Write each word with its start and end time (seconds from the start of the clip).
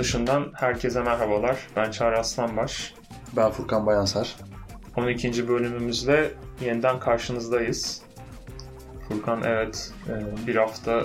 dışından 0.00 0.52
herkese 0.54 1.02
merhabalar. 1.02 1.68
Ben 1.76 1.90
Çağrı 1.90 2.18
Aslanbaş. 2.18 2.94
Ben 3.36 3.50
Furkan 3.50 3.86
Bayansar. 3.86 4.36
12. 4.96 5.48
bölümümüzde 5.48 6.34
yeniden 6.60 7.00
karşınızdayız. 7.00 8.02
Furkan 9.08 9.42
evet 9.42 9.92
e, 10.08 10.46
bir 10.46 10.56
hafta 10.56 11.04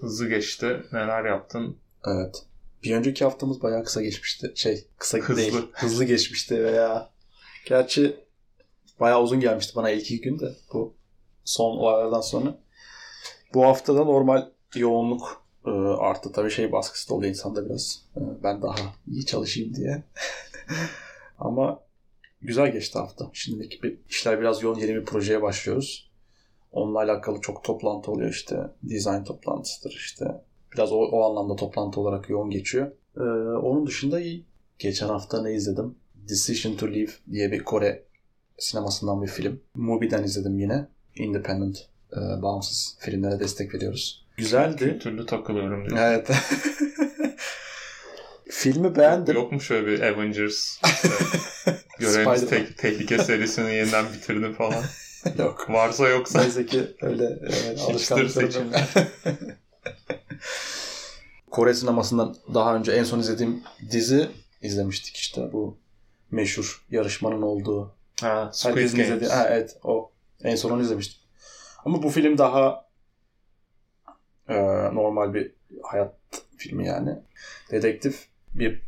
hızlı 0.00 0.28
geçti. 0.28 0.82
Neler 0.92 1.24
yaptın? 1.24 1.78
Evet. 2.06 2.42
Bir 2.84 2.96
önceki 2.96 3.24
haftamız 3.24 3.62
bayağı 3.62 3.84
kısa 3.84 4.02
geçmişti. 4.02 4.52
Şey 4.56 4.86
kısa 4.98 5.18
Hızlı. 5.18 5.36
değil. 5.36 5.68
Hızlı 5.72 6.04
geçmişti 6.04 6.64
veya 6.64 7.10
gerçi 7.66 8.16
bayağı 9.00 9.22
uzun 9.22 9.40
gelmişti 9.40 9.76
bana 9.76 9.90
ilk 9.90 10.02
iki 10.02 10.20
gün 10.20 10.38
de 10.38 10.52
bu 10.72 10.94
son 11.44 11.76
olaylardan 11.76 12.20
sonra. 12.20 12.58
Bu 13.54 13.64
haftada 13.64 14.04
normal 14.04 14.48
yoğunluk 14.74 15.41
e, 15.66 15.70
arttı. 15.70 16.32
Tabii 16.32 16.50
şey 16.50 16.72
baskısı 16.72 17.10
da 17.10 17.14
oluyor 17.14 17.30
insanda 17.30 17.66
biraz. 17.66 18.02
E, 18.16 18.20
ben 18.42 18.62
daha 18.62 18.74
iyi 19.06 19.26
çalışayım 19.26 19.74
diye. 19.74 20.02
Ama 21.38 21.80
güzel 22.42 22.72
geçti 22.72 22.98
hafta. 22.98 23.30
Şimdiki 23.32 23.82
bir, 23.82 23.98
işler 24.08 24.40
biraz 24.40 24.62
yoğun. 24.62 24.78
Yeni 24.78 24.94
bir 24.94 25.04
projeye 25.04 25.42
başlıyoruz. 25.42 26.10
Onunla 26.72 26.98
alakalı 26.98 27.40
çok 27.40 27.64
toplantı 27.64 28.10
oluyor 28.10 28.30
işte. 28.30 28.56
Design 28.82 29.24
toplantısıdır 29.24 29.90
işte. 29.90 30.24
Biraz 30.74 30.92
o, 30.92 30.96
o 30.96 31.30
anlamda 31.30 31.56
toplantı 31.56 32.00
olarak 32.00 32.30
yoğun 32.30 32.50
geçiyor. 32.50 32.92
Ee, 33.16 33.20
onun 33.56 33.86
dışında. 33.86 34.20
Geçen 34.78 35.08
hafta 35.08 35.42
ne 35.42 35.52
izledim? 35.52 35.94
Decision 36.28 36.76
to 36.76 36.86
Leave 36.86 37.10
diye 37.32 37.52
bir 37.52 37.64
Kore 37.64 38.04
sinemasından 38.58 39.22
bir 39.22 39.28
film. 39.28 39.60
Mubi'den 39.74 40.24
izledim 40.24 40.58
yine. 40.58 40.88
Independent, 41.16 41.88
e, 42.12 42.42
bağımsız 42.42 42.96
filmlere 43.00 43.40
destek 43.40 43.74
veriyoruz. 43.74 44.26
Güzeldi. 44.42 44.78
Kültürlü 44.78 45.26
takılıyorum 45.26 45.90
diyor. 45.90 45.98
Evet. 46.00 46.30
Filmi 48.50 48.96
beğendim. 48.96 49.34
Yok 49.34 49.52
mu 49.52 49.60
şöyle 49.60 49.86
bir 49.86 50.00
Avengers? 50.00 50.78
işte, 50.84 51.08
Görevimiz 51.98 52.46
te- 52.50 52.74
tehlike 52.74 53.18
serisini 53.18 53.74
yeniden 53.74 54.04
bitirdim 54.12 54.54
falan. 54.54 54.82
Yok. 55.38 55.66
Varsa 55.70 56.08
yoksa 56.08 56.40
Neyse 56.40 56.66
ki 56.66 56.82
öyle 57.02 57.24
e, 57.24 57.80
alışkanlıklarım. 57.80 58.70
Kore 61.50 61.74
sinemasından 61.74 62.36
daha 62.54 62.76
önce 62.76 62.92
en 62.92 63.04
son 63.04 63.18
izlediğim 63.18 63.62
dizi 63.90 64.28
izlemiştik 64.62 65.16
işte 65.16 65.52
bu 65.52 65.76
meşhur 66.30 66.84
yarışmanın 66.90 67.42
olduğu. 67.42 67.94
ha, 68.20 68.50
Squid 68.52 68.74
Games. 68.74 68.92
izlediği. 68.94 69.30
Ha, 69.30 69.46
evet 69.50 69.76
o. 69.84 70.10
En 70.44 70.56
son 70.56 70.70
onu 70.70 70.82
izlemiştim. 70.82 71.18
Ama 71.84 72.02
bu 72.02 72.10
film 72.10 72.38
daha 72.38 72.84
e, 74.48 74.54
normal 74.94 75.34
bir 75.34 75.52
hayat 75.82 76.14
filmi 76.56 76.86
yani. 76.86 77.10
Dedektif 77.70 78.26
bir 78.54 78.80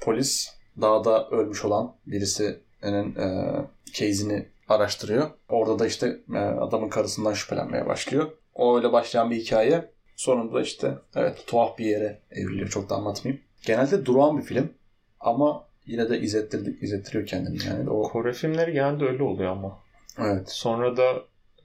polis 0.00 0.54
dağda 0.80 1.28
ölmüş 1.30 1.64
olan 1.64 1.94
birisinin 2.06 3.16
e, 3.16 3.54
case'ini 3.92 4.46
araştırıyor. 4.68 5.30
Orada 5.48 5.78
da 5.78 5.86
işte 5.86 6.16
e, 6.34 6.38
adamın 6.38 6.88
karısından 6.88 7.32
şüphelenmeye 7.32 7.86
başlıyor. 7.86 8.30
O 8.54 8.76
öyle 8.76 8.92
başlayan 8.92 9.30
bir 9.30 9.36
hikaye. 9.36 9.90
Sonunda 10.16 10.60
işte 10.60 10.94
evet 11.16 11.44
tuhaf 11.46 11.78
bir 11.78 11.84
yere 11.84 12.18
evriliyor. 12.30 12.68
Çok 12.68 12.90
da 12.90 12.94
anlatmayayım. 12.94 13.42
Genelde 13.66 14.06
durağan 14.06 14.38
bir 14.38 14.42
film 14.42 14.72
ama 15.20 15.64
yine 15.86 16.10
de 16.10 16.20
izlettirdi, 16.20 16.78
izlettiriyor 16.80 17.26
kendini 17.26 17.66
yani. 17.66 17.90
O, 17.90 18.02
Kore 18.02 18.32
filmleri 18.32 18.72
genelde 18.72 19.04
öyle 19.04 19.22
oluyor 19.22 19.50
ama. 19.52 19.78
evet. 20.18 20.50
Sonra 20.50 20.96
da 20.96 21.14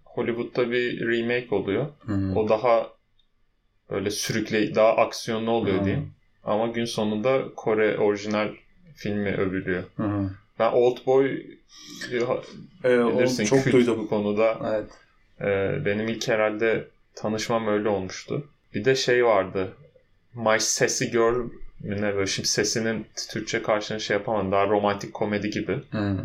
Hollywood'da 0.05 0.71
bir 0.71 1.07
remake 1.07 1.55
oluyor. 1.55 1.85
Hı. 1.99 2.33
O 2.35 2.49
daha 2.49 2.87
böyle 3.93 4.11
sürükle 4.11 4.75
daha 4.75 4.95
aksiyonlu 4.97 5.51
oluyor 5.51 5.81
Hı. 5.81 5.85
diyeyim. 5.85 6.11
Ama 6.43 6.67
gün 6.67 6.85
sonunda 6.85 7.41
Kore 7.55 7.97
orijinal 7.97 8.49
filmi 8.95 9.29
övülüyor. 9.35 9.83
Hı. 9.97 10.29
Ben 10.59 10.71
Oldboy 10.71 11.41
Ee, 12.83 12.97
onu 12.97 13.19
bilirsin 13.19 13.45
çok 13.45 13.63
kült 13.63 13.73
duydum. 13.73 13.97
bu 13.97 14.07
konuda. 14.09 14.57
Evet. 14.69 14.91
Ee, 15.41 15.85
benim 15.85 16.07
ilk 16.07 16.27
herhalde 16.27 16.87
tanışmam 17.15 17.67
öyle 17.67 17.89
olmuştu. 17.89 18.47
Bir 18.73 18.85
de 18.85 18.95
şey 18.95 19.25
vardı. 19.25 19.73
My 20.33 20.59
Sassy 20.59 21.05
Girl 21.05 21.35
mi 21.79 22.01
ne 22.01 22.15
böyle 22.15 22.27
şimdi 22.27 22.47
sesinin 22.47 23.05
Türkçe 23.29 23.61
karşılığını 23.61 24.01
şey 24.01 24.17
yapamadım. 24.17 24.51
Daha 24.51 24.67
romantik 24.67 25.13
komedi 25.13 25.49
gibi. 25.49 25.79
Hı. 25.91 26.17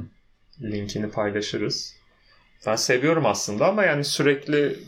Linkini 0.62 1.10
paylaşırız. 1.10 1.94
Ben 2.66 2.76
seviyorum 2.76 3.26
aslında 3.26 3.66
ama 3.69 3.84
yani 3.84 4.04
sürekli 4.04 4.78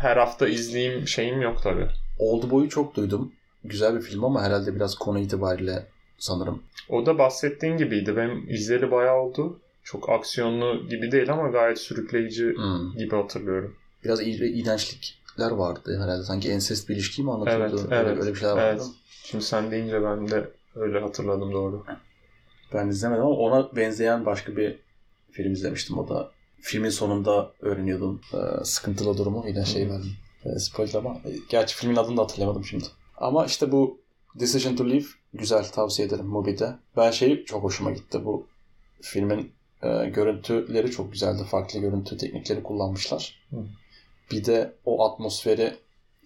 her 0.00 0.16
hafta 0.16 0.48
izleyeyim 0.48 1.08
şeyim 1.08 1.40
yok 1.40 1.62
tabii. 1.62 1.86
Oldboy'u 2.18 2.68
çok 2.68 2.96
duydum. 2.96 3.32
Güzel 3.64 3.96
bir 3.96 4.00
film 4.00 4.24
ama 4.24 4.42
herhalde 4.42 4.74
biraz 4.74 4.94
konu 4.94 5.18
itibariyle 5.18 5.86
sanırım. 6.18 6.62
O 6.88 7.06
da 7.06 7.18
bahsettiğin 7.18 7.76
gibiydi. 7.76 8.16
Benim 8.16 8.50
izleri 8.50 8.90
bayağı 8.90 9.16
oldu. 9.16 9.60
Çok 9.84 10.08
aksiyonlu 10.08 10.88
gibi 10.88 11.12
değil 11.12 11.32
ama 11.32 11.48
gayet 11.48 11.78
sürükleyici 11.78 12.46
Hı. 12.46 12.98
gibi 12.98 13.16
hatırlıyorum. 13.16 13.76
Biraz 14.04 14.20
iğre, 14.20 14.48
iğrençlikler 14.48 15.50
vardı 15.50 16.00
herhalde. 16.02 16.22
Sanki 16.22 16.50
ensest 16.50 16.88
bir 16.88 16.94
ilişki 16.94 17.22
mi 17.22 17.32
anlatıyordu? 17.32 17.76
Evet, 17.80 17.92
öyle, 17.92 18.10
evet, 18.10 18.20
öyle 18.20 18.34
bir 18.34 18.38
şeyler 18.38 18.54
vardı. 18.54 18.66
evet. 18.68 18.82
Şimdi 19.24 19.44
sen 19.44 19.70
deyince 19.70 20.02
ben 20.02 20.30
de 20.30 20.50
öyle 20.74 21.00
hatırladım 21.00 21.52
doğru. 21.52 21.84
Ben 22.74 22.88
izlemedim 22.88 23.24
ama 23.24 23.34
ona 23.34 23.76
benzeyen 23.76 24.26
başka 24.26 24.56
bir 24.56 24.78
film 25.32 25.52
izlemiştim. 25.52 25.98
O 25.98 26.08
da 26.08 26.30
filmin 26.60 26.90
sonunda 26.90 27.52
öğreniyordum 27.60 28.20
e, 28.34 28.64
sıkıntılı 28.64 29.18
durumu. 29.18 29.44
Yine 29.48 29.64
şey 29.64 29.90
verdim. 29.90 30.12
E, 30.44 30.58
spoiler 30.58 30.94
ama. 30.94 31.14
e, 31.14 31.30
Gerçi 31.48 31.76
filmin 31.76 31.96
adını 31.96 32.16
da 32.16 32.22
hatırlamadım 32.22 32.64
şimdi. 32.64 32.84
Ama 33.16 33.46
işte 33.46 33.72
bu 33.72 34.00
Decision 34.40 34.76
to 34.76 34.90
Leave 34.90 35.04
güzel 35.34 35.64
tavsiye 35.64 36.08
ederim 36.08 36.26
Mubi'de. 36.26 36.76
Ben 36.96 37.10
şey 37.10 37.44
çok 37.44 37.62
hoşuma 37.64 37.90
gitti. 37.90 38.24
Bu 38.24 38.46
filmin 39.00 39.52
e, 39.82 40.06
görüntüleri 40.08 40.90
çok 40.90 41.12
güzeldi. 41.12 41.42
Farklı 41.50 41.80
görüntü 41.80 42.16
teknikleri 42.16 42.62
kullanmışlar. 42.62 43.38
Hı. 43.50 43.56
Bir 44.30 44.44
de 44.44 44.72
o 44.84 45.04
atmosferi 45.04 45.74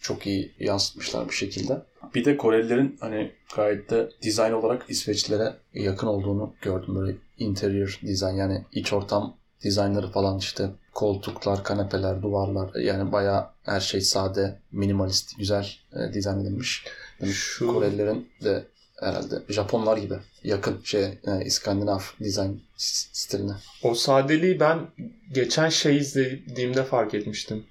çok 0.01 0.27
iyi 0.27 0.53
yansıtmışlar 0.59 1.29
bir 1.29 1.35
şekilde. 1.35 1.83
Bir 2.15 2.25
de 2.25 2.37
Korelilerin 2.37 2.97
hani 3.01 3.33
gayet 3.57 3.91
de 3.91 4.11
dizayn 4.23 4.53
olarak 4.53 4.85
İsveçlilere 4.89 5.57
yakın 5.75 6.07
olduğunu 6.07 6.55
gördüm. 6.63 6.95
Böyle 6.95 7.17
interior 7.39 8.01
dizayn 8.03 8.37
yani 8.37 8.65
iç 8.73 8.93
ortam 8.93 9.37
dizaynları 9.65 10.11
falan 10.11 10.39
işte 10.39 10.71
koltuklar, 10.95 11.65
kanepeler, 11.65 12.23
duvarlar 12.23 12.75
yani 12.75 13.13
bayağı 13.13 13.47
her 13.63 13.81
şey 13.81 14.01
sade, 14.01 14.59
minimalist, 14.73 15.39
güzel 15.39 15.69
e, 15.93 16.13
dizayn 16.15 16.41
edilmiş. 16.41 16.85
Yani 17.21 17.33
Şu- 17.33 17.67
Korelilerin 17.67 18.29
de 18.45 18.65
herhalde 19.01 19.35
Japonlar 19.49 19.97
gibi 19.97 20.15
yakın 20.45 20.81
şey 20.85 21.05
e, 21.05 21.45
İskandinav 21.45 22.01
dizayn 22.21 22.61
stiline. 22.77 23.53
O 23.83 23.95
sadeliği 23.95 24.61
ben 24.61 24.79
geçen 25.33 25.69
şey 25.69 25.97
izlediğimde 25.97 26.85
fark 26.85 27.15
etmiştim. 27.15 27.65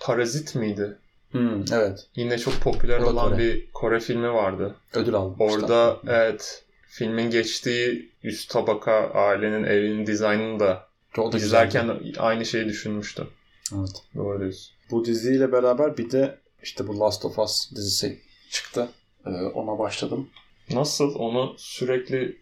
Parazit 0.00 0.54
miydi? 0.54 0.98
Hmm, 1.30 1.64
evet. 1.72 2.06
Yine 2.16 2.38
çok 2.38 2.60
popüler 2.60 2.98
olan 2.98 3.28
Kore. 3.30 3.38
bir 3.38 3.70
Kore 3.72 4.00
filmi 4.00 4.32
vardı. 4.32 4.74
Ödül 4.94 5.14
almışlar. 5.14 5.46
Orada 5.46 5.96
evet 6.06 6.64
filmin 6.88 7.30
geçtiği 7.30 8.12
üst 8.22 8.50
tabaka 8.50 8.92
ailenin 9.10 9.64
evinin 9.64 10.06
dizaynını 10.06 10.60
da 10.60 10.89
o 11.18 11.32
da 11.32 11.38
güzeldi. 11.38 11.68
izlerken 11.68 12.00
aynı 12.18 12.46
şeyi 12.46 12.64
düşünmüştüm. 12.64 13.28
Evet. 13.76 14.02
Doğru 14.16 14.40
diyorsun. 14.40 14.74
Bu 14.90 15.04
diziyle 15.04 15.52
beraber 15.52 15.96
bir 15.96 16.10
de 16.10 16.38
işte 16.62 16.88
bu 16.88 17.00
Last 17.00 17.24
of 17.24 17.38
Us 17.38 17.70
dizisi 17.70 18.20
çıktı. 18.50 18.88
Ee, 19.26 19.30
ona 19.30 19.78
başladım. 19.78 20.28
Nasıl? 20.70 21.14
Onu 21.14 21.54
sürekli 21.58 22.36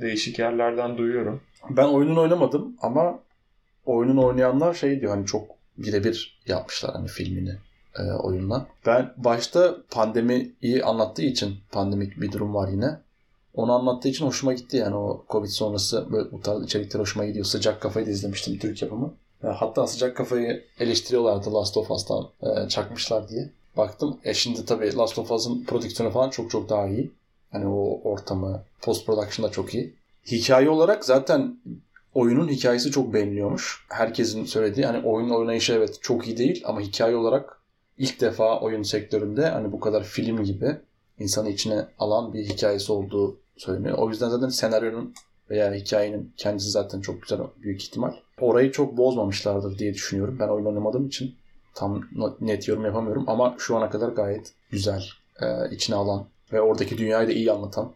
değişik 0.00 0.38
yerlerden 0.38 0.98
duyuyorum. 0.98 1.40
Ben 1.70 1.84
oyunun 1.84 2.16
oynamadım 2.16 2.76
ama 2.82 3.20
oyunun 3.84 4.16
oynayanlar 4.16 4.74
şey 4.74 5.00
diyor 5.00 5.12
hani 5.14 5.26
çok 5.26 5.50
birebir 5.78 6.40
yapmışlar 6.46 6.92
hani 6.94 7.08
filmini 7.08 7.54
e, 7.98 8.02
oyunla. 8.02 8.66
Ben 8.86 9.14
başta 9.16 9.76
pandemiyi 9.90 10.84
anlattığı 10.84 11.22
için 11.22 11.56
pandemik 11.72 12.20
bir 12.20 12.32
durum 12.32 12.54
var 12.54 12.68
yine. 12.68 13.00
Onu 13.58 13.72
anlattığı 13.72 14.08
için 14.08 14.26
hoşuma 14.26 14.52
gitti 14.52 14.76
yani 14.76 14.96
o 14.96 15.24
Covid 15.30 15.48
sonrası 15.48 16.12
böyle 16.12 16.32
bu 16.32 16.40
tarz 16.40 16.64
içerikler 16.64 17.00
hoşuma 17.00 17.24
gidiyor. 17.24 17.44
Sıcak 17.44 17.80
Kafayı 17.80 18.06
da 18.06 18.10
izlemiştim 18.10 18.58
Türk 18.58 18.82
yapımı. 18.82 19.14
E, 19.44 19.46
Hatta 19.46 19.86
Sıcak 19.86 20.16
Kafayı 20.16 20.64
eleştiriyorlardı 20.80 21.54
Last 21.54 21.76
of 21.76 21.90
Us'tan 21.90 22.28
e, 22.42 22.68
çakmışlar 22.68 23.28
diye. 23.28 23.50
Baktım. 23.76 24.18
E 24.24 24.34
şimdi 24.34 24.64
tabii 24.64 24.96
Last 24.96 25.18
of 25.18 25.30
Us'ın 25.30 25.64
prodüksiyonu 25.64 26.12
falan 26.12 26.30
çok 26.30 26.50
çok 26.50 26.68
daha 26.68 26.86
iyi. 26.86 27.10
Hani 27.52 27.66
o 27.66 28.00
ortamı, 28.04 28.62
post 28.82 29.06
production 29.06 29.46
da 29.48 29.52
çok 29.52 29.74
iyi. 29.74 29.94
Hikaye 30.26 30.70
olarak 30.70 31.04
zaten 31.04 31.56
oyunun 32.14 32.48
hikayesi 32.48 32.90
çok 32.90 33.14
beğeniliyormuş. 33.14 33.86
Herkesin 33.88 34.44
söylediği 34.44 34.86
hani 34.86 35.06
oyun 35.06 35.30
oynayışı 35.30 35.72
evet 35.72 35.98
çok 36.00 36.26
iyi 36.26 36.38
değil 36.38 36.62
ama 36.66 36.80
hikaye 36.80 37.16
olarak 37.16 37.60
ilk 37.98 38.20
defa 38.20 38.60
oyun 38.60 38.82
sektöründe 38.82 39.46
hani 39.46 39.72
bu 39.72 39.80
kadar 39.80 40.04
film 40.04 40.44
gibi 40.44 40.76
insanı 41.18 41.50
içine 41.50 41.86
alan 41.98 42.34
bir 42.34 42.44
hikayesi 42.44 42.92
olduğu 42.92 43.36
söyleniyor. 43.58 43.98
O 43.98 44.08
yüzden 44.08 44.28
zaten 44.28 44.48
senaryonun 44.48 45.14
veya 45.50 45.74
hikayenin 45.74 46.32
kendisi 46.36 46.70
zaten 46.70 47.00
çok 47.00 47.22
güzel 47.22 47.38
büyük 47.62 47.82
ihtimal. 47.82 48.12
Orayı 48.40 48.72
çok 48.72 48.96
bozmamışlardır 48.96 49.78
diye 49.78 49.94
düşünüyorum. 49.94 50.36
Ben 50.40 50.48
oyun 50.48 50.64
oynamadığım 50.66 51.06
için 51.06 51.34
tam 51.74 52.04
net 52.40 52.68
yorum 52.68 52.84
yapamıyorum 52.84 53.24
ama 53.28 53.56
şu 53.58 53.76
ana 53.76 53.90
kadar 53.90 54.08
gayet 54.08 54.52
güzel, 54.70 55.04
e, 55.42 55.74
içine 55.74 55.96
alan 55.96 56.28
ve 56.52 56.60
oradaki 56.60 56.98
dünyayı 56.98 57.28
da 57.28 57.32
iyi 57.32 57.52
anlatan, 57.52 57.92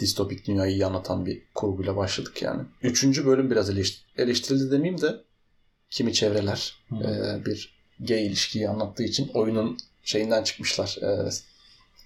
distopik 0.00 0.46
dünyayı 0.46 0.72
iyi 0.72 0.86
anlatan 0.86 1.26
bir 1.26 1.42
kurguyla 1.54 1.96
başladık 1.96 2.42
yani. 2.42 2.62
Üçüncü 2.82 3.26
bölüm 3.26 3.50
biraz 3.50 3.70
eleştir- 3.70 4.04
eleştirildi 4.16 4.70
demeyeyim 4.70 5.00
de 5.00 5.16
kimi 5.90 6.12
çevreler 6.12 6.74
Hı. 6.88 6.94
e, 6.96 7.44
bir 7.46 7.76
gay 8.00 8.26
ilişkiyi 8.26 8.68
anlattığı 8.68 9.02
için 9.02 9.30
oyunun 9.34 9.78
şeyinden 10.02 10.42
çıkmışlar 10.42 10.98
e, 11.02 11.30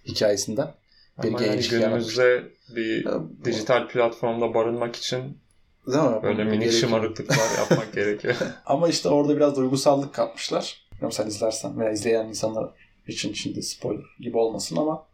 hikayesinden. 0.06 0.74
Bir 1.22 1.28
Ama 1.28 1.42
yani 1.42 1.60
günümüzde 1.70 2.50
bir 2.76 3.04
Ya 3.04 3.12
bu- 3.20 3.44
dijital 3.44 3.88
platformda 3.88 4.54
barınmak 4.54 4.96
için 4.96 5.38
Değil 5.86 6.04
mi? 6.04 6.22
böyle 6.22 6.44
minik 6.44 6.60
gerekiyor. 6.60 6.80
şımarıklıklar 6.80 7.58
yapmak 7.58 7.92
gerekiyor. 7.92 8.36
Ama 8.66 8.88
işte 8.88 9.08
orada 9.08 9.36
biraz 9.36 9.56
duygusallık 9.56 10.14
katmışlar. 10.14 10.86
Bilmiyorum 10.92 11.12
sen 11.12 11.26
izlersen 11.26 11.78
veya 11.80 11.90
izleyen 11.90 12.26
insanlar 12.28 12.70
için 13.08 13.32
şimdi 13.32 13.62
spoiler 13.62 14.04
gibi 14.20 14.36
olmasın 14.38 14.76
ama 14.76 15.06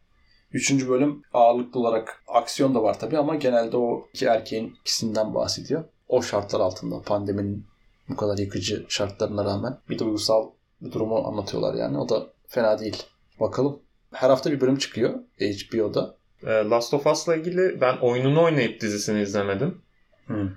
üçüncü 0.52 0.88
bölüm 0.88 1.22
ağırlıklı 1.32 1.80
olarak 1.80 2.22
aksiyon 2.28 2.74
da 2.74 2.82
var 2.82 2.98
tabii 3.00 3.18
ama 3.18 3.34
genelde 3.34 3.76
o 3.76 4.08
iki 4.12 4.26
erkeğin 4.26 4.76
ikisinden 4.80 5.34
bahsediyor. 5.34 5.84
O 6.08 6.22
şartlar 6.22 6.60
altında 6.60 7.02
pandeminin 7.02 7.66
bu 8.08 8.16
kadar 8.16 8.38
yıkıcı 8.38 8.86
şartlarına 8.88 9.44
rağmen 9.44 9.78
bir 9.90 9.98
duygusal 9.98 10.50
bir 10.80 10.92
durumu 10.92 11.16
anlatıyorlar 11.18 11.74
yani. 11.74 11.98
O 11.98 12.08
da 12.08 12.26
fena 12.48 12.78
değil. 12.78 13.02
Bakalım. 13.40 13.78
Her 14.16 14.30
hafta 14.30 14.52
bir 14.52 14.60
bölüm 14.60 14.78
çıkıyor 14.78 15.14
HBO'da. 15.40 16.16
Ee, 16.42 16.50
Last 16.50 16.94
of 16.94 17.06
Us'la 17.06 17.36
ilgili 17.36 17.80
ben 17.80 17.96
oyununu 17.96 18.42
oynayıp 18.42 18.80
dizisini 18.80 19.22
izlemedim. 19.22 19.82
Hı. 20.26 20.48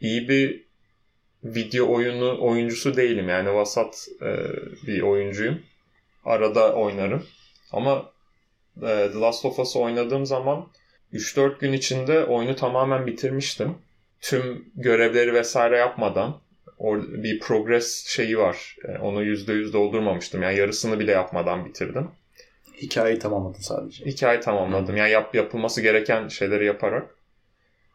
İyi 0.00 0.28
bir 0.28 0.64
video 1.44 1.92
oyunu 1.92 2.38
oyuncusu 2.40 2.96
değilim 2.96 3.28
yani 3.28 3.54
vasat 3.54 4.08
e, 4.22 4.36
bir 4.86 5.02
oyuncuyum. 5.02 5.62
Arada 6.24 6.74
oynarım. 6.74 7.26
Ama 7.72 8.12
e, 8.76 9.10
The 9.12 9.18
Last 9.18 9.44
of 9.44 9.58
Us'ı 9.58 9.78
oynadığım 9.78 10.26
zaman 10.26 10.66
3-4 11.12 11.58
gün 11.58 11.72
içinde 11.72 12.24
oyunu 12.24 12.56
tamamen 12.56 13.06
bitirmiştim. 13.06 13.74
Tüm 14.20 14.64
görevleri 14.74 15.34
vesaire 15.34 15.76
yapmadan 15.76 16.40
bir 16.98 17.40
progress 17.40 18.06
şeyi 18.06 18.38
var. 18.38 18.76
E, 18.84 18.98
onu 18.98 19.24
%100 19.24 19.72
doldurmamıştım. 19.72 20.42
Yani 20.42 20.56
yarısını 20.56 21.00
bile 21.00 21.12
yapmadan 21.12 21.64
bitirdim. 21.64 22.10
Hikayeyi 22.82 23.18
tamamladın 23.18 23.60
sadece. 23.60 24.04
Hikaye 24.06 24.40
tamamladım. 24.40 24.96
Yani 24.96 25.10
yap, 25.10 25.34
yapılması 25.34 25.80
gereken 25.80 26.28
şeyleri 26.28 26.64
yaparak. 26.64 27.14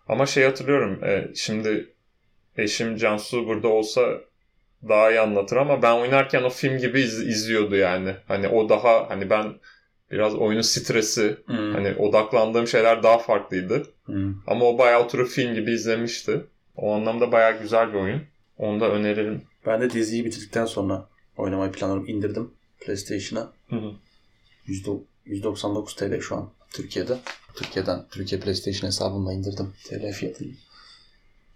Ama 0.07 0.25
şey 0.25 0.43
hatırlıyorum. 0.43 1.03
e, 1.03 1.31
şimdi 1.35 1.93
eşim 2.57 2.95
Cansu 2.97 3.47
burada 3.47 3.67
olsa 3.67 4.19
daha 4.89 5.11
iyi 5.11 5.19
anlatır 5.19 5.57
ama 5.57 5.81
ben 5.81 5.95
oynarken 5.95 6.43
o 6.43 6.49
film 6.49 6.77
gibi 6.77 7.01
iz- 7.01 7.27
izliyordu 7.27 7.75
yani. 7.75 8.15
Hani 8.27 8.47
o 8.47 8.69
daha 8.69 9.09
hani 9.09 9.29
ben 9.29 9.53
biraz 10.11 10.35
oyunun 10.35 10.61
stresi 10.61 11.37
Hı. 11.47 11.71
hani 11.73 11.95
odaklandığım 11.95 12.67
şeyler 12.67 13.03
daha 13.03 13.17
farklıydı. 13.17 13.83
Hı. 14.05 14.33
Ama 14.47 14.65
o 14.65 14.77
bayağı 14.77 15.03
oturup 15.03 15.27
film 15.29 15.53
gibi 15.55 15.71
izlemişti. 15.71 16.41
O 16.75 16.93
anlamda 16.93 17.31
bayağı 17.31 17.59
güzel 17.61 17.93
bir 17.93 17.97
oyun. 17.99 18.21
Onu 18.57 18.79
da 18.81 18.89
öneririm. 18.91 19.41
Ben 19.65 19.81
de 19.81 19.89
diziyi 19.89 20.25
bitirdikten 20.25 20.65
sonra 20.65 21.05
oynamayı 21.37 21.71
planlıyorum. 21.71 22.07
İndirdim 22.09 22.51
PlayStation'a. 22.85 23.51
Hı 23.69 23.75
hı. 23.75 23.91
199 25.25 25.95
TL 25.95 26.19
şu 26.21 26.35
an 26.35 26.49
Türkiye'de. 26.73 27.17
Türkiye'den, 27.55 28.05
Türkiye 28.11 28.41
PlayStation 28.41 28.87
hesabımla 28.87 29.33
indirdim 29.33 29.73
TL 29.89 30.11
fiyatını. 30.13 30.51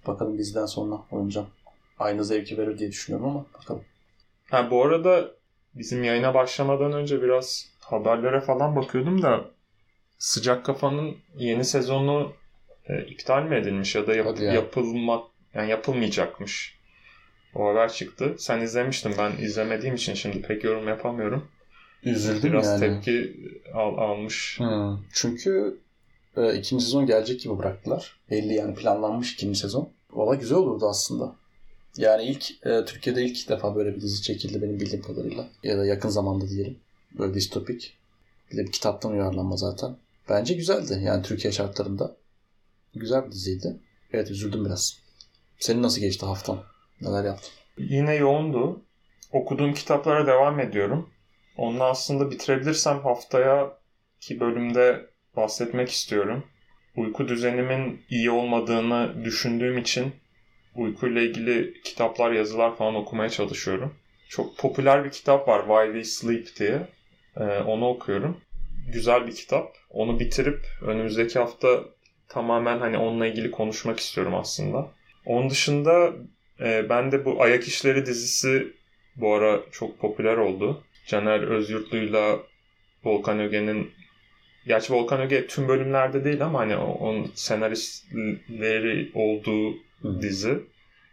Bakalım 0.07 0.38
diziden 0.38 0.65
sonra 0.65 0.95
oynayacağım. 1.12 1.48
Aynı 2.00 2.25
zevki 2.25 2.57
verir 2.57 2.80
diye 2.80 2.92
düşünüyorum 2.92 3.30
ama 3.30 3.45
bakalım. 3.54 3.83
Ha 4.50 4.71
bu 4.71 4.83
arada 4.83 5.31
bizim 5.75 6.04
yayına 6.04 6.33
başlamadan 6.33 6.94
önce 6.94 7.21
biraz 7.21 7.68
haberlere 7.80 8.42
falan 8.42 8.75
bakıyordum 8.75 9.21
da 9.21 9.45
Sıcak 10.18 10.65
Kafa'nın 10.65 11.18
yeni 11.38 11.65
sezonu 11.65 12.33
e, 12.86 13.01
iptal 13.06 13.44
mi 13.44 13.56
edilmiş 13.56 13.95
ya 13.95 14.07
da 14.07 14.15
yap- 14.15 14.39
ya. 14.39 14.53
yapılmak 14.53 15.24
yani 15.53 15.69
yapılmayacakmış. 15.69 16.77
O 17.56 17.68
haber 17.69 17.94
çıktı. 17.94 18.36
Sen 18.39 18.62
izlemiştin. 18.62 19.13
Ben 19.18 19.31
izlemediğim 19.31 19.95
için 19.95 20.13
şimdi 20.13 20.42
pek 20.42 20.63
yorum 20.63 20.88
yapamıyorum. 20.88 21.48
Üzüldüm 22.04 22.52
Biraz 22.52 22.66
yani. 22.66 22.80
tepki 22.80 23.38
al- 23.74 23.98
almış. 23.98 24.60
Hı. 24.60 24.98
Çünkü 25.14 25.78
e, 26.38 26.56
ikinci 26.58 26.86
sezon 26.86 27.06
gelecek 27.06 27.40
gibi 27.42 27.58
bıraktılar. 27.58 28.20
Belli 28.32 28.54
yani 28.54 28.76
planlanmış 28.76 29.34
ikinci 29.34 29.60
sezon. 29.60 29.90
Valla 30.12 30.36
güzel 30.36 30.58
olurdu 30.58 30.88
aslında. 30.90 31.36
Yani 31.98 32.24
ilk 32.24 32.66
e, 32.66 32.86
Türkiye'de 32.86 33.24
ilk 33.26 33.50
defa 33.50 33.76
böyle 33.76 33.96
bir 33.96 34.02
dizi 34.02 34.22
çekildi 34.22 34.62
benim 34.62 34.80
bildiğim 34.80 35.02
kadarıyla. 35.04 35.48
Ya 35.64 35.78
da 35.78 35.86
yakın 35.86 36.10
zamanda 36.10 36.50
diyelim. 36.50 36.78
Böyle 37.20 37.34
distopik. 37.34 37.98
Bir 38.52 38.58
de 38.58 38.66
bir 38.66 38.72
kitaptan 38.72 39.12
uyarlanma 39.12 39.58
zaten. 39.58 39.98
Bence 40.30 40.54
güzeldi 40.54 41.02
yani 41.04 41.24
Türkiye 41.24 41.52
şartlarında. 41.54 42.16
Güzel 42.96 43.26
bir 43.26 43.32
diziydi. 43.32 43.78
Evet 44.14 44.32
üzüldüm 44.32 44.66
biraz. 44.66 44.98
Senin 45.60 45.84
nasıl 45.84 46.02
geçti 46.02 46.26
haftan? 46.26 46.64
Neler 47.02 47.24
yaptın? 47.26 47.50
Yine 47.78 48.16
yoğundu. 48.16 48.82
Okuduğum 49.32 49.74
kitaplara 49.74 50.28
devam 50.28 50.60
ediyorum. 50.60 51.10
Onu 51.57 51.83
aslında 51.83 52.31
bitirebilirsem 52.31 53.00
haftaya 53.00 53.77
ki 54.19 54.39
bölümde 54.39 55.06
bahsetmek 55.36 55.89
istiyorum. 55.89 56.44
Uyku 56.95 57.27
düzenimin 57.27 58.01
iyi 58.09 58.31
olmadığını 58.31 59.25
düşündüğüm 59.25 59.77
için 59.77 60.13
uykuyla 60.75 61.21
ilgili 61.21 61.81
kitaplar, 61.83 62.31
yazılar 62.31 62.75
falan 62.75 62.95
okumaya 62.95 63.30
çalışıyorum. 63.30 63.95
Çok 64.30 64.57
popüler 64.57 65.06
bir 65.06 65.09
kitap 65.09 65.48
var 65.48 65.59
Why 65.68 65.86
We 65.86 66.04
Sleep 66.04 66.59
diye. 66.59 66.88
Ee, 67.38 67.44
onu 67.44 67.88
okuyorum. 67.88 68.38
Güzel 68.88 69.27
bir 69.27 69.36
kitap. 69.36 69.75
Onu 69.89 70.19
bitirip 70.19 70.65
önümüzdeki 70.81 71.39
hafta 71.39 71.83
tamamen 72.30 72.80
hani 72.80 72.98
onunla 72.98 73.27
ilgili 73.27 73.51
konuşmak 73.51 74.00
istiyorum 74.00 74.36
aslında. 74.36 74.92
Onun 75.25 75.50
dışında 75.50 76.13
e, 76.60 76.89
ben 76.89 77.12
de 77.12 77.25
bu 77.25 77.42
Ayak 77.42 77.68
İşleri 77.68 78.06
dizisi 78.06 78.74
bu 79.15 79.33
ara 79.33 79.60
çok 79.71 80.00
popüler 80.00 80.38
oldu. 80.38 80.83
Caner 81.07 81.39
Özyurtlu'yla 81.42 82.39
Volkan 83.04 83.39
Öge'nin 83.39 83.92
Gerçi 84.68 84.94
Volkan 84.94 85.21
Öge 85.21 85.48
tüm 85.48 85.68
bölümlerde 85.68 86.24
değil 86.24 86.45
ama 86.45 86.59
hani 86.59 86.75
onun 86.77 87.31
senaristleri 87.36 89.12
olduğu 89.13 89.71
Hı. 90.01 90.21
dizi 90.21 90.59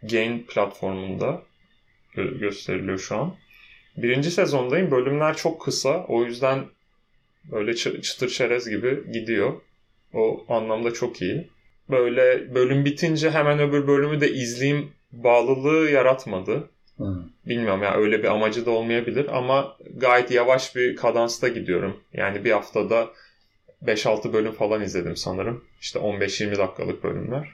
Gain 0.03 0.45
platformunda 0.47 1.41
gö- 2.15 2.39
gösteriliyor 2.39 2.97
şu 2.99 3.15
an. 3.15 3.35
Birinci 3.97 4.31
sezondayım. 4.31 4.91
Bölümler 4.91 5.37
çok 5.37 5.61
kısa. 5.61 6.05
O 6.07 6.23
yüzden 6.23 6.65
böyle 7.51 7.71
çı- 7.71 8.01
çıtır 8.01 8.29
çerez 8.29 8.69
gibi 8.69 9.11
gidiyor. 9.13 9.53
O 10.13 10.45
anlamda 10.49 10.93
çok 10.93 11.21
iyi. 11.21 11.49
Böyle 11.89 12.55
bölüm 12.55 12.85
bitince 12.85 13.31
hemen 13.31 13.59
öbür 13.59 13.87
bölümü 13.87 14.21
de 14.21 14.31
izleyeyim 14.31 14.91
bağlılığı 15.11 15.91
yaratmadı. 15.91 16.69
Hı. 16.97 17.24
Bilmiyorum 17.45 17.83
ya 17.83 17.95
öyle 17.95 18.23
bir 18.23 18.27
amacı 18.27 18.65
da 18.65 18.71
olmayabilir 18.71 19.37
ama 19.37 19.77
gayet 19.95 20.31
yavaş 20.31 20.75
bir 20.75 20.95
kadansta 20.95 21.47
gidiyorum. 21.47 22.03
Yani 22.13 22.45
bir 22.45 22.51
haftada 22.51 23.09
5-6 23.83 24.33
bölüm 24.33 24.51
falan 24.51 24.81
izledim 24.81 25.15
sanırım. 25.15 25.63
İşte 25.81 25.99
15-20 25.99 26.57
dakikalık 26.57 27.03
bölümler. 27.03 27.49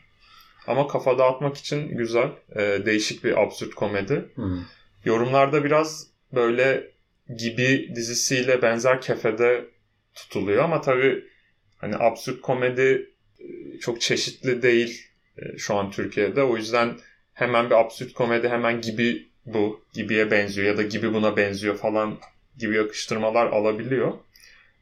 Ama 0.68 0.88
kafa 0.88 1.18
dağıtmak 1.18 1.58
için 1.58 1.98
güzel. 1.98 2.30
Ee, 2.56 2.80
değişik 2.86 3.24
bir 3.24 3.44
absürt 3.44 3.76
komedi. 3.76 4.26
Hı. 4.36 4.60
Yorumlarda 5.06 5.64
biraz 5.64 6.08
böyle 6.34 6.92
gibi 7.38 7.92
dizisiyle 7.96 8.62
benzer 8.62 9.02
kefede 9.02 9.66
tutuluyor 10.14 10.64
ama 10.64 10.82
tabii 10.82 11.24
hani 11.78 11.96
absürt 11.96 12.42
komedi 12.42 13.10
e, 13.40 13.78
çok 13.80 14.02
çeşitli 14.02 14.62
değil 14.62 15.08
e, 15.38 15.58
şu 15.58 15.76
an 15.76 15.92
Türkiye'de. 15.92 16.44
O 16.44 16.58
yüzden 16.58 16.98
hemen 17.34 17.70
bir 17.70 17.76
absürt 17.76 18.14
komedi 18.14 18.50
hemen 18.50 18.82
gibi 18.82 19.31
bu, 19.46 19.82
gibiye 19.94 20.32
benziyor 20.32 20.68
ya 20.68 20.78
da 20.78 20.84
gibi 20.84 21.14
buna 21.14 21.38
benziyor 21.38 21.78
falan 21.78 22.18
gibi 22.58 22.76
yakıştırmalar 22.76 23.46
alabiliyor. 23.46 24.14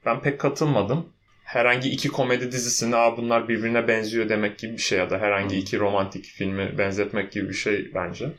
Ben 0.06 0.22
pek 0.22 0.39
katılmadım. 0.39 1.10
Herhangi 1.44 1.89
iki 1.89 2.10
komedi 2.10 2.51
dizisini 2.51 2.96
Aa, 2.96 3.18
bunlar 3.18 3.48
birbirine 3.48 3.88
benziyor 3.88 4.30
demek 4.30 4.58
gibi 4.58 4.74
bir 4.74 4.82
şey 4.82 5.00
ya 5.00 5.10
da 5.10 5.18
herhangi 5.20 5.58
iki 5.58 5.80
romantik 5.80 6.25
filmi 6.25 6.78
benzetmek 6.78 7.32
gibi 7.32 7.50
bir 7.50 7.54
şey 7.54 7.92
bence. 7.94 8.30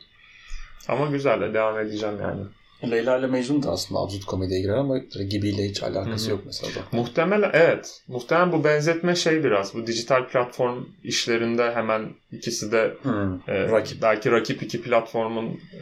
Ama 0.87 1.05
güzel 1.05 1.41
de 1.41 1.53
devam 1.53 1.79
edeceğim 1.79 2.15
yani. 2.21 2.41
Leyla 2.91 3.17
ile 3.17 3.27
Mecnun 3.27 3.63
da 3.63 3.71
aslında 3.71 3.99
absürt 4.01 4.25
komediye 4.25 4.61
girer 4.61 4.73
ama 4.73 4.97
gibiyle 5.29 5.69
hiç 5.69 5.83
alakası 5.83 6.23
Hı 6.25 6.27
hı. 6.27 6.31
yok 6.31 6.41
mesela. 6.45 6.75
da. 6.75 6.79
Muhtemelen 6.97 7.49
evet. 7.53 8.01
Muhtemelen 8.07 8.51
bu 8.51 8.63
benzetme 8.63 9.15
şey 9.15 9.43
biraz. 9.43 9.73
Bu 9.75 9.87
dijital 9.87 10.27
platform 10.27 10.85
işlerinde 11.03 11.71
hemen 11.71 12.09
ikisi 12.31 12.71
de 12.71 12.93
Hı. 13.03 13.39
e, 13.47 13.67
Rakip. 13.71 14.01
belki 14.01 14.31
rakip 14.31 14.63
iki 14.63 14.81
platformun 14.81 15.45
e, 15.73 15.81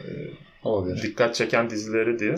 Olabilir. 0.64 1.02
dikkat 1.02 1.34
çeken 1.34 1.70
dizileri 1.70 2.18
diye. 2.18 2.34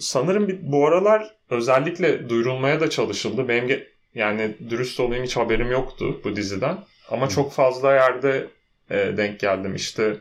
Sanırım 0.00 0.48
bir, 0.48 0.58
bu 0.62 0.86
aralar 0.86 1.34
özellikle 1.50 2.28
duyurulmaya 2.28 2.80
da 2.80 2.90
çalışıldı. 2.90 3.48
Benim 3.48 3.68
ge- 3.68 3.86
yani 4.14 4.54
dürüst 4.70 5.00
olayım 5.00 5.24
hiç 5.24 5.36
haberim 5.36 5.70
yoktu 5.70 6.20
bu 6.24 6.36
diziden. 6.36 6.78
Ama 7.10 7.26
Hı. 7.26 7.30
çok 7.30 7.52
fazla 7.52 7.94
yerde 7.94 8.46
e, 8.90 8.96
denk 9.16 9.40
geldim. 9.40 9.74
İşte 9.74 10.16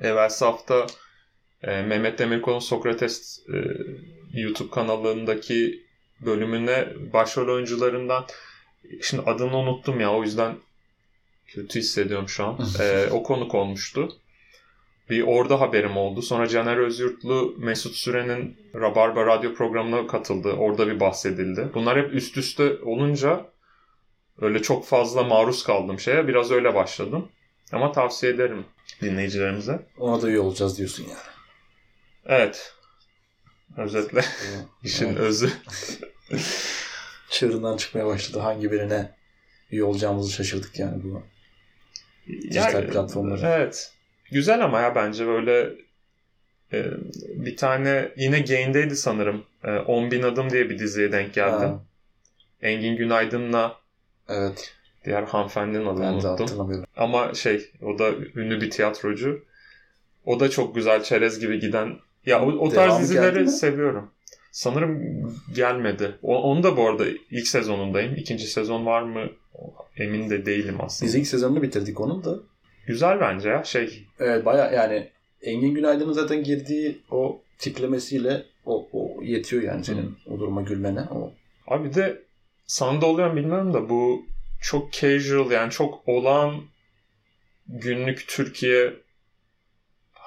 evvelsi 0.00 0.44
hafta 0.44 0.86
e, 1.62 1.82
Mehmet 1.82 2.18
Demirkol'un 2.18 2.58
Sokrates 2.58 3.40
e, 3.48 3.56
YouTube 4.40 4.70
kanalındaki 4.70 5.82
bölümüne 6.20 6.88
başrol 7.12 7.54
oyuncularından 7.54 8.26
şimdi 9.02 9.22
adını 9.22 9.56
unuttum 9.56 10.00
ya 10.00 10.12
o 10.12 10.22
yüzden 10.22 10.56
kötü 11.46 11.78
hissediyorum 11.78 12.28
şu 12.28 12.44
an. 12.44 12.58
ee, 12.80 13.08
o 13.10 13.22
konuk 13.22 13.54
olmuştu. 13.54 14.12
Bir 15.10 15.22
orada 15.22 15.60
haberim 15.60 15.96
oldu. 15.96 16.22
Sonra 16.22 16.48
Caner 16.48 16.76
Özyurtlu 16.76 17.54
Mesut 17.58 17.94
Süren'in 17.94 18.56
Rabarba 18.74 19.26
radyo 19.26 19.54
programına 19.54 20.06
katıldı. 20.06 20.52
Orada 20.52 20.86
bir 20.86 21.00
bahsedildi. 21.00 21.68
Bunlar 21.74 21.98
hep 21.98 22.14
üst 22.14 22.36
üste 22.36 22.76
olunca 22.84 23.46
öyle 24.40 24.62
çok 24.62 24.86
fazla 24.86 25.22
maruz 25.22 25.62
kaldım 25.62 26.00
şeye. 26.00 26.28
Biraz 26.28 26.50
öyle 26.50 26.74
başladım. 26.74 27.28
Ama 27.72 27.92
tavsiye 27.92 28.32
ederim 28.32 28.64
dinleyicilerimize. 29.02 29.86
Ona 29.98 30.22
da 30.22 30.28
üye 30.28 30.40
olacağız 30.40 30.78
diyorsun 30.78 31.04
yani. 31.04 31.37
Evet. 32.28 32.72
Özetle 33.76 34.20
işin 34.84 35.06
Evet. 35.06 35.18
özü. 35.18 35.50
Çığırından 37.30 37.76
çıkmaya 37.76 38.06
başladı. 38.06 38.38
Hangi 38.38 38.72
birine 38.72 39.10
üye 39.70 39.84
olacağımızı 39.84 40.32
şaşırdık 40.32 40.78
yani 40.78 41.02
bu. 41.04 41.22
Dijital 42.28 42.86
platformları. 42.86 43.46
Evet. 43.46 43.92
Güzel 44.30 44.64
ama 44.64 44.80
ya 44.80 44.94
bence 44.94 45.26
böyle 45.26 45.74
e, 46.72 46.86
bir 47.34 47.56
tane 47.56 48.12
yine 48.16 48.40
Gain'deydi 48.40 48.96
sanırım. 48.96 49.44
E, 49.64 49.70
10 49.70 50.10
bin 50.10 50.22
adım 50.22 50.50
diye 50.50 50.70
bir 50.70 50.78
diziye 50.78 51.12
denk 51.12 51.34
geldim. 51.34 51.68
Ha, 51.68 51.84
Engin 52.62 52.96
Günaydın'la 52.96 53.76
evet. 54.28 54.74
diğer 55.04 55.22
hanımefendinin 55.22 55.86
adını 55.86 56.02
Ben 56.02 56.12
unuttum. 56.12 56.84
Ama 56.96 57.34
şey 57.34 57.70
o 57.82 57.98
da 57.98 58.10
ünlü 58.12 58.60
bir 58.60 58.70
tiyatrocu. 58.70 59.44
O 60.24 60.40
da 60.40 60.50
çok 60.50 60.74
güzel 60.74 61.02
çerez 61.02 61.38
gibi 61.38 61.60
giden. 61.60 61.98
Ya 62.28 62.42
o, 62.42 62.46
o 62.46 62.68
tarz 62.68 62.88
Devamı 62.88 63.02
dizileri 63.02 63.48
seviyorum. 63.48 64.10
Sanırım 64.52 65.02
gelmedi. 65.54 66.18
O, 66.22 66.42
onu 66.42 66.62
da 66.62 66.76
bu 66.76 66.88
arada 66.88 67.04
ilk 67.30 67.48
sezonundayım. 67.48 68.16
İkinci 68.16 68.46
sezon 68.46 68.86
var 68.86 69.02
mı 69.02 69.30
emin 69.96 70.30
de 70.30 70.46
değilim 70.46 70.76
aslında. 70.80 71.08
Biz 71.08 71.14
ilk 71.14 71.26
sezonunu 71.26 71.62
bitirdik 71.62 72.00
onun 72.00 72.24
da. 72.24 72.38
Güzel 72.86 73.20
bence 73.20 73.48
ya 73.48 73.64
şey. 73.64 74.06
Evet 74.20 74.44
baya 74.44 74.70
yani 74.70 75.08
Engin 75.42 75.74
Günaydın'ın 75.74 76.12
zaten 76.12 76.42
girdiği 76.44 76.98
o 77.10 77.40
tiplemesiyle 77.58 78.44
o, 78.66 78.88
o 78.92 79.22
yetiyor 79.22 79.62
yani 79.62 79.84
senin 79.84 80.16
o 80.26 80.38
duruma 80.38 80.62
gülmene. 80.62 81.00
O 81.00 81.32
Abi 81.66 81.88
bir 81.88 81.94
de 81.94 82.22
sana 82.66 83.00
da 83.00 83.06
oluyor 83.06 83.36
bilmiyorum 83.36 83.74
da 83.74 83.88
bu 83.88 84.26
çok 84.62 84.92
casual 84.92 85.50
yani 85.50 85.70
çok 85.70 86.08
olağan 86.08 86.54
günlük 87.68 88.24
Türkiye 88.28 88.92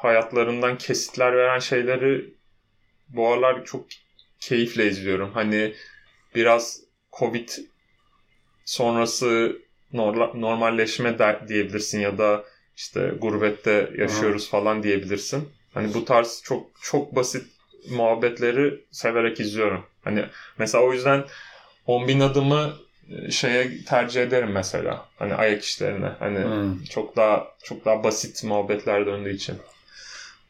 hayatlarından 0.03 0.77
kesitler 0.77 1.38
veren 1.38 1.60
şeyleri 1.60 2.34
bu 3.10 3.27
aralar 3.27 3.65
çok 3.65 3.86
keyifle 4.39 4.88
izliyorum. 4.88 5.31
Hani 5.34 5.74
biraz 6.36 6.81
Covid 7.20 7.50
sonrası 8.65 9.58
normalleşme 9.93 11.17
diyebilirsin 11.48 12.00
ya 12.00 12.17
da 12.17 12.43
işte 12.77 13.13
gurbette 13.22 13.91
yaşıyoruz 13.98 14.50
falan 14.50 14.84
diyebilirsin. 14.84 15.50
Hani 15.74 15.93
bu 15.93 16.05
tarz 16.05 16.41
çok 16.43 16.67
çok 16.81 17.15
basit 17.15 17.46
muhabbetleri 17.89 18.86
severek 18.91 19.39
izliyorum. 19.39 19.86
Hani 20.03 20.25
mesela 20.58 20.84
o 20.84 20.93
yüzden 20.93 21.24
10 21.86 22.08
bin 22.08 22.20
adımı 22.20 22.74
e, 23.10 23.31
şeye 23.31 23.86
tercih 23.86 24.22
ederim 24.22 24.51
mesela. 24.51 25.05
Hani 25.20 25.34
ayak 25.34 25.63
işlerine. 25.63 26.12
Hani 26.20 26.39
Hmm. 26.39 26.84
çok 26.84 27.15
daha 27.15 27.48
çok 27.63 27.86
daha 27.86 28.03
basit 28.03 28.43
muhabbetler 28.43 29.05
döndüğü 29.05 29.34
için. 29.36 29.58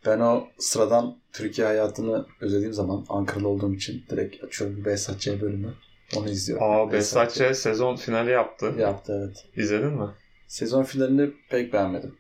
Ben 0.06 0.20
o 0.20 0.48
sıradan 0.58 1.18
Türkiye 1.34 1.68
hayatını 1.68 2.26
özlediğim 2.42 2.74
zaman 2.74 3.06
Ankaralı 3.10 3.48
olduğum 3.48 3.74
için 3.74 4.06
direkt 4.10 4.44
açıyorum 4.44 4.78
bir 4.78 4.86
Behzat 4.86 5.20
Ç. 5.22 5.28
bölümü. 5.28 5.74
Onu 6.18 6.30
izliyorum. 6.30 6.66
Aa 6.72 6.92
Behzat 6.92 7.28
Behzat 7.30 7.54
Ç. 7.54 7.58
sezon 7.58 7.96
finali 7.96 8.32
yaptı. 8.32 8.74
Yaptı 8.78 9.24
evet. 9.26 9.46
İzledin 9.56 9.94
mi? 9.94 10.10
Sezon 10.48 10.84
finalini 10.84 11.32
pek 11.50 11.74
beğenmedim. 11.74 12.16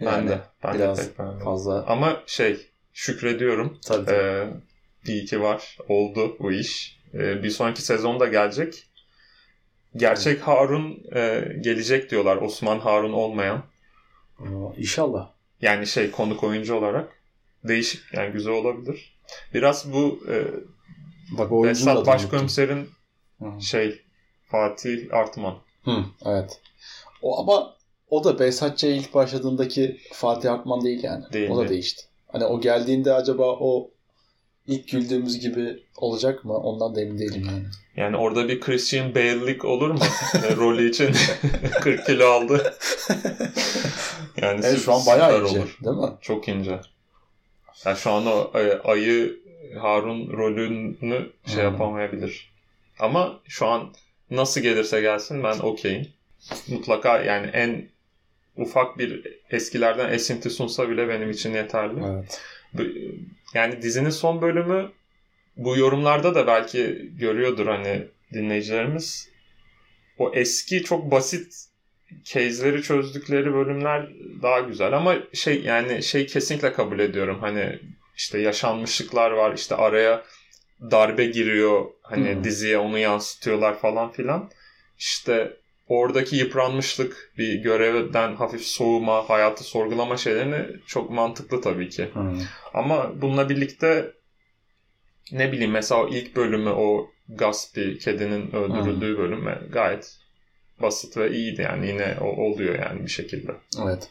ben 0.00 0.28
de. 0.28 0.40
Ben 0.64 0.74
biraz 0.74 0.98
de 0.98 1.02
pek 1.02 1.18
beğenmedim. 1.18 1.44
fazla. 1.44 1.84
Ama 1.86 2.22
şey 2.26 2.66
şükrediyorum. 2.92 3.78
Tabii 3.86 4.06
tabii. 4.06 4.16
Ee, 4.16 4.48
bir 5.06 5.22
iki 5.22 5.40
var. 5.40 5.78
Oldu 5.88 6.36
bu 6.40 6.52
iş. 6.52 6.98
Ee, 7.14 7.42
bir 7.42 7.50
sonraki 7.50 7.82
sezonda 7.82 8.26
gelecek. 8.26 8.84
Gerçek 9.96 10.40
Harun 10.40 11.02
e, 11.14 11.52
gelecek 11.60 12.10
diyorlar. 12.10 12.36
Osman 12.36 12.78
Harun 12.78 13.12
olmayan. 13.12 13.62
Aa, 14.38 14.44
İnşallah. 14.76 15.30
Yani 15.60 15.86
şey 15.86 16.10
konuk 16.10 16.44
oyuncu 16.44 16.74
olarak. 16.74 17.17
Değişik 17.64 18.00
yani 18.12 18.32
güzel 18.32 18.52
olabilir. 18.52 19.18
Biraz 19.54 19.92
bu 19.92 20.20
e, 20.28 20.46
Bak 21.38 21.70
Esat. 21.70 22.06
Başkomiserin 22.06 22.88
Hı. 23.38 23.62
şey 23.62 24.00
Fatih 24.44 25.14
Artman. 25.14 25.58
Hı, 25.84 26.04
evet. 26.24 26.60
O 27.22 27.40
ama 27.40 27.76
o 28.10 28.24
da 28.24 28.38
Behzat 28.38 28.78
Ç. 28.78 28.84
ilk 28.84 29.14
başladığındaki 29.14 30.00
Fatih 30.12 30.52
Akman 30.52 30.84
değil 30.84 31.04
yani. 31.04 31.24
Değil 31.32 31.50
o 31.50 31.56
da 31.58 31.62
mi? 31.62 31.68
değişti. 31.68 32.02
Hani 32.32 32.44
o 32.44 32.60
geldiğinde 32.60 33.12
acaba 33.12 33.46
o 33.60 33.90
ilk 34.66 34.88
güldüğümüz 34.88 35.40
gibi 35.40 35.82
olacak 35.96 36.44
mı? 36.44 36.56
Ondan 36.56 36.94
da 36.94 37.00
emin 37.00 37.18
değilim 37.18 37.44
yani. 37.46 37.64
Yani 37.96 38.16
orada 38.16 38.48
bir 38.48 38.60
Christian 38.60 39.14
Bale'lik 39.14 39.64
olur 39.64 39.90
mu? 39.90 39.98
E, 40.48 40.56
rolü 40.56 40.90
için 40.90 41.10
40 41.80 42.06
kilo 42.06 42.26
aldı. 42.26 42.74
Yani 44.42 44.60
Evet 44.64 44.80
şu 44.80 44.94
an 44.94 45.06
bayağı 45.06 45.42
ince. 45.42 45.58
olur. 45.58 45.78
Değil 45.84 45.96
mi? 45.96 46.10
Çok 46.20 46.48
ince. 46.48 46.80
Yani 47.86 47.96
şu 47.96 48.10
an 48.10 48.26
o 48.26 48.52
e, 48.58 48.78
ayı 48.78 49.36
Harun 49.78 50.32
rolünü 50.32 51.30
şey 51.46 51.54
Hmm. 51.56 51.62
yapamayabilir. 51.62 52.50
Ama 52.98 53.40
şu 53.48 53.66
an 53.66 53.94
nasıl 54.30 54.60
gelirse 54.60 55.00
gelsin 55.00 55.44
ben 55.44 55.58
okeyim. 55.58 56.06
Mutlaka 56.68 57.22
yani 57.22 57.46
en 57.46 57.88
ufak 58.56 58.98
bir 58.98 59.38
eskilerden 59.50 60.12
esinti 60.12 60.50
sunsa 60.50 60.90
bile 60.90 61.08
benim 61.08 61.30
için 61.30 61.54
yeterli. 61.54 62.00
Evet. 62.06 62.40
Yani 63.54 63.82
dizinin 63.82 64.10
son 64.10 64.42
bölümü 64.42 64.90
bu 65.56 65.76
yorumlarda 65.76 66.34
da 66.34 66.46
belki 66.46 67.10
görüyordur 67.18 67.66
hani 67.66 68.02
dinleyicilerimiz. 68.32 69.28
O 70.18 70.32
eski 70.34 70.82
çok 70.84 71.10
basit 71.10 71.67
case'leri 72.24 72.82
çözdükleri 72.82 73.54
bölümler 73.54 74.08
daha 74.42 74.60
güzel 74.60 74.92
ama 74.92 75.16
şey 75.32 75.62
yani 75.62 76.02
şey 76.02 76.26
kesinlikle 76.26 76.72
kabul 76.72 76.98
ediyorum. 76.98 77.38
Hani 77.40 77.78
işte 78.16 78.38
yaşanmışlıklar 78.38 79.30
var 79.30 79.54
işte 79.54 79.74
araya 79.74 80.24
darbe 80.90 81.24
giriyor 81.24 81.84
hani 82.02 82.34
Hmm. 82.34 82.44
diziye 82.44 82.78
onu 82.78 82.98
yansıtıyorlar 82.98 83.78
falan 83.78 84.12
filan. 84.12 84.50
İşte 84.98 85.56
oradaki 85.86 86.36
yıpranmışlık 86.36 87.32
bir 87.38 87.54
görevden 87.54 88.36
hafif 88.36 88.62
soğuma, 88.62 89.28
hayatı 89.28 89.64
sorgulama 89.64 90.16
şeylerini 90.16 90.66
çok 90.86 91.10
mantıklı 91.10 91.60
tabii 91.60 91.88
ki. 91.88 92.10
Hı. 92.14 92.32
Ama 92.74 93.22
bununla 93.22 93.48
birlikte 93.48 94.12
ne 95.32 95.52
bileyim 95.52 95.70
mesela 95.70 96.08
ilk 96.10 96.36
bölümü 96.36 96.70
o 96.70 97.10
Gaspi 97.28 97.98
kedinin 97.98 98.52
öldürüldüğü 98.52 99.18
bölüm 99.18 99.48
e, 99.48 99.60
gayet 99.70 100.16
basit 100.82 101.16
ve 101.16 101.30
iyiydi 101.30 101.62
yani 101.62 101.86
yine 101.86 102.16
oluyor 102.20 102.78
yani 102.78 103.02
bir 103.02 103.10
şekilde. 103.10 103.52
Evet. 103.82 104.08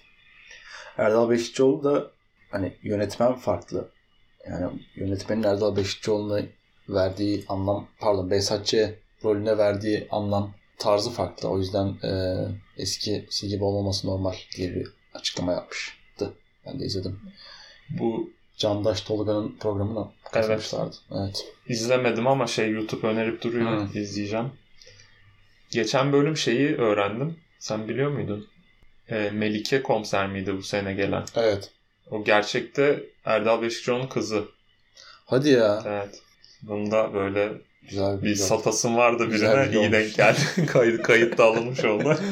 Erdal 0.97 1.29
Beşikçioğlu 1.29 1.83
da 1.83 2.11
hani 2.51 2.73
yönetmen 2.83 3.33
farklı. 3.33 3.89
Yani 4.49 4.71
yönetmenin 4.95 5.43
Erdal 5.43 5.75
Beşikçioğlu'na 5.75 6.41
verdiği 6.89 7.45
anlam, 7.49 7.87
pardon 7.99 8.31
Behzat 8.31 8.65
Ç. 8.65 8.75
rolüne 9.23 9.57
verdiği 9.57 10.07
anlam 10.09 10.53
tarzı 10.77 11.11
farklı. 11.11 11.49
O 11.49 11.57
yüzden 11.57 11.87
e, 12.03 12.35
eskisi 12.77 13.47
gibi 13.47 13.63
olmaması 13.63 14.07
normal 14.07 14.33
diye 14.57 14.75
bir 14.75 14.87
açıklama 15.13 15.51
yapmıştı. 15.51 16.33
Ben 16.65 16.79
de 16.79 16.85
izledim. 16.85 17.19
Bu 17.89 18.29
Candaş 18.57 19.01
Tolga'nın 19.01 19.57
programına 19.59 20.11
katılmışlardı. 20.31 20.95
Evet. 21.11 21.45
izlemedim 21.67 22.27
ama 22.27 22.47
şey 22.47 22.71
YouTube 22.71 23.07
önerip 23.07 23.41
duruyor 23.43 23.71
Hı. 23.71 23.99
izleyeceğim. 23.99 24.51
Geçen 25.71 26.13
bölüm 26.13 26.37
şeyi 26.37 26.75
öğrendim. 26.77 27.37
Sen 27.59 27.87
biliyor 27.87 28.11
muydun? 28.11 28.47
E, 29.09 29.29
Melike 29.33 29.83
komiser 29.83 30.27
miydi 30.27 30.57
bu 30.57 30.63
sene 30.63 30.93
gelen? 30.93 31.23
Evet. 31.35 31.71
O 32.11 32.23
gerçekte 32.23 33.03
Erdal 33.25 33.61
Beşikçioğlu'nun 33.61 34.07
kızı. 34.07 34.45
Hadi 35.25 35.49
ya. 35.49 35.83
Evet. 35.87 36.19
Bunda 36.61 37.13
böyle 37.13 37.49
Güzel 37.89 38.21
bir 38.21 38.27
güzel. 38.29 38.47
satasım 38.47 38.97
vardı 38.97 39.25
Güzel 39.25 39.67
birine. 39.67 39.71
bir 39.73 39.79
İyi 39.87 39.91
denk 39.91 40.15
geldi. 40.15 40.39
Kayıt, 40.67 41.03
kayıt 41.03 41.37
da 41.37 41.43
alınmış 41.43 41.83
oldu. 41.85 42.17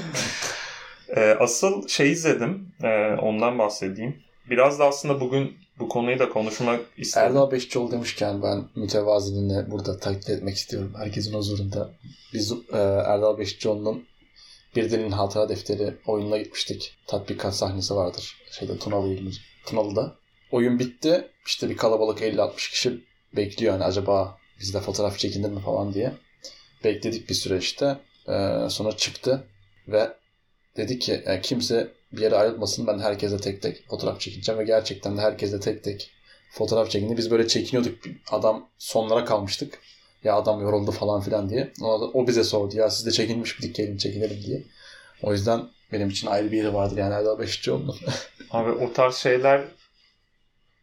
Ee, 1.15 1.35
asıl 1.39 1.87
şey 1.87 2.11
izledim. 2.11 2.67
Ee, 2.83 3.15
ondan 3.21 3.59
bahsedeyim. 3.59 4.23
Biraz 4.49 4.79
da 4.79 4.85
aslında 4.85 5.19
bugün 5.19 5.57
bu 5.79 5.89
konuyu 5.89 6.19
da 6.19 6.29
konuşmak 6.29 6.81
istedim. 6.97 7.27
Erdal 7.27 7.51
Beşikçioğlu 7.51 7.91
demişken 7.91 8.43
ben 8.43 8.63
mütevaziliğini 8.75 9.71
burada 9.71 9.99
takdir 9.99 10.37
etmek 10.37 10.55
istiyorum. 10.55 10.93
Herkesin 10.97 11.33
huzurunda. 11.33 11.89
Biz 12.33 12.51
e, 12.51 12.77
Erdal 12.77 13.37
Beşikçioğlu'nun 13.37 14.05
Bir 14.75 14.91
Dilin 14.91 15.11
Hatıra 15.11 15.49
Defteri 15.49 15.97
oyununa 16.07 16.37
gitmiştik. 16.37 16.97
Tatbikat 17.07 17.55
sahnesi 17.55 17.95
vardır. 17.95 18.35
Şeyde 18.51 18.77
Tunalı 18.77 19.07
İlmir. 19.07 19.41
Tunalı'da. 19.65 20.15
Oyun 20.51 20.79
bitti. 20.79 21.27
İşte 21.45 21.69
bir 21.69 21.77
kalabalık 21.77 22.21
50-60 22.21 22.71
kişi 22.71 23.03
bekliyor. 23.35 23.73
Yani 23.73 23.83
acaba 23.83 24.37
bizde 24.59 24.79
fotoğraf 24.79 25.19
çekilir 25.19 25.49
mi 25.49 25.59
falan 25.59 25.93
diye. 25.93 26.13
Bekledik 26.83 27.29
bir 27.29 27.33
süre 27.33 27.57
işte. 27.57 27.97
Ee, 28.27 28.67
sonra 28.69 28.97
çıktı 28.97 29.47
ve 29.87 30.13
dedi 30.77 30.99
ki 30.99 31.23
yani 31.25 31.41
kimse 31.41 31.91
bir 32.11 32.21
yere 32.21 32.35
ayrılmasın 32.35 32.87
ben 32.87 32.99
herkese 32.99 33.37
tek 33.37 33.61
tek 33.61 33.87
fotoğraf 33.89 34.19
çekeceğim 34.19 34.59
ve 34.59 34.63
gerçekten 34.63 35.17
de 35.17 35.21
herkese 35.21 35.59
tek 35.59 35.83
tek 35.83 36.11
fotoğraf 36.51 36.89
çekindi. 36.91 37.17
Biz 37.17 37.31
böyle 37.31 37.47
çekiniyorduk. 37.47 37.99
Adam 38.31 38.69
sonlara 38.77 39.25
kalmıştık. 39.25 39.79
Ya 40.23 40.35
adam 40.35 40.61
yoruldu 40.61 40.91
falan 40.91 41.21
filan 41.21 41.49
diye. 41.49 41.71
O, 41.81 42.11
o 42.13 42.27
bize 42.27 42.43
sordu 42.43 42.77
ya 42.77 42.89
siz 42.89 43.05
de 43.05 43.11
çekinmiş 43.11 43.61
bir 43.61 43.73
gelin 43.73 43.97
çekinelim 43.97 44.43
diye. 44.43 44.63
O 45.23 45.33
yüzden 45.33 45.61
benim 45.91 46.09
için 46.09 46.27
ayrı 46.27 46.51
bir 46.51 46.57
yeri 46.57 46.73
vardır 46.73 46.97
yani 46.97 47.13
Erdal 47.13 47.39
Beşikçioğlu'nun. 47.39 47.97
Abi 48.51 48.71
o 48.71 48.93
tarz 48.93 49.15
şeyler 49.15 49.63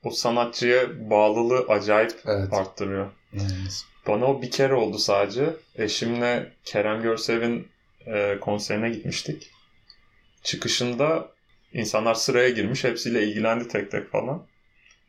o 0.05 0.11
sanatçıya 0.11 1.11
bağlılığı 1.11 1.59
acayip 1.69 2.15
evet. 2.27 2.53
arttırıyor. 2.53 3.11
Evet. 3.35 3.85
Bana 4.07 4.27
o 4.27 4.43
bir 4.43 4.51
kere 4.51 4.75
oldu 4.75 4.99
sadece. 4.99 5.57
Eşimle 5.77 6.53
Kerem 6.65 7.03
Görsev'in 7.03 7.69
e, 8.07 8.39
konserine 8.41 8.91
gitmiştik. 8.91 9.51
Çıkışında 10.43 11.29
insanlar 11.73 12.15
sıraya 12.15 12.49
girmiş. 12.49 12.85
Hepsiyle 12.85 13.25
ilgilendi 13.25 13.69
tek 13.69 13.91
tek 13.91 14.11
falan. 14.11 14.47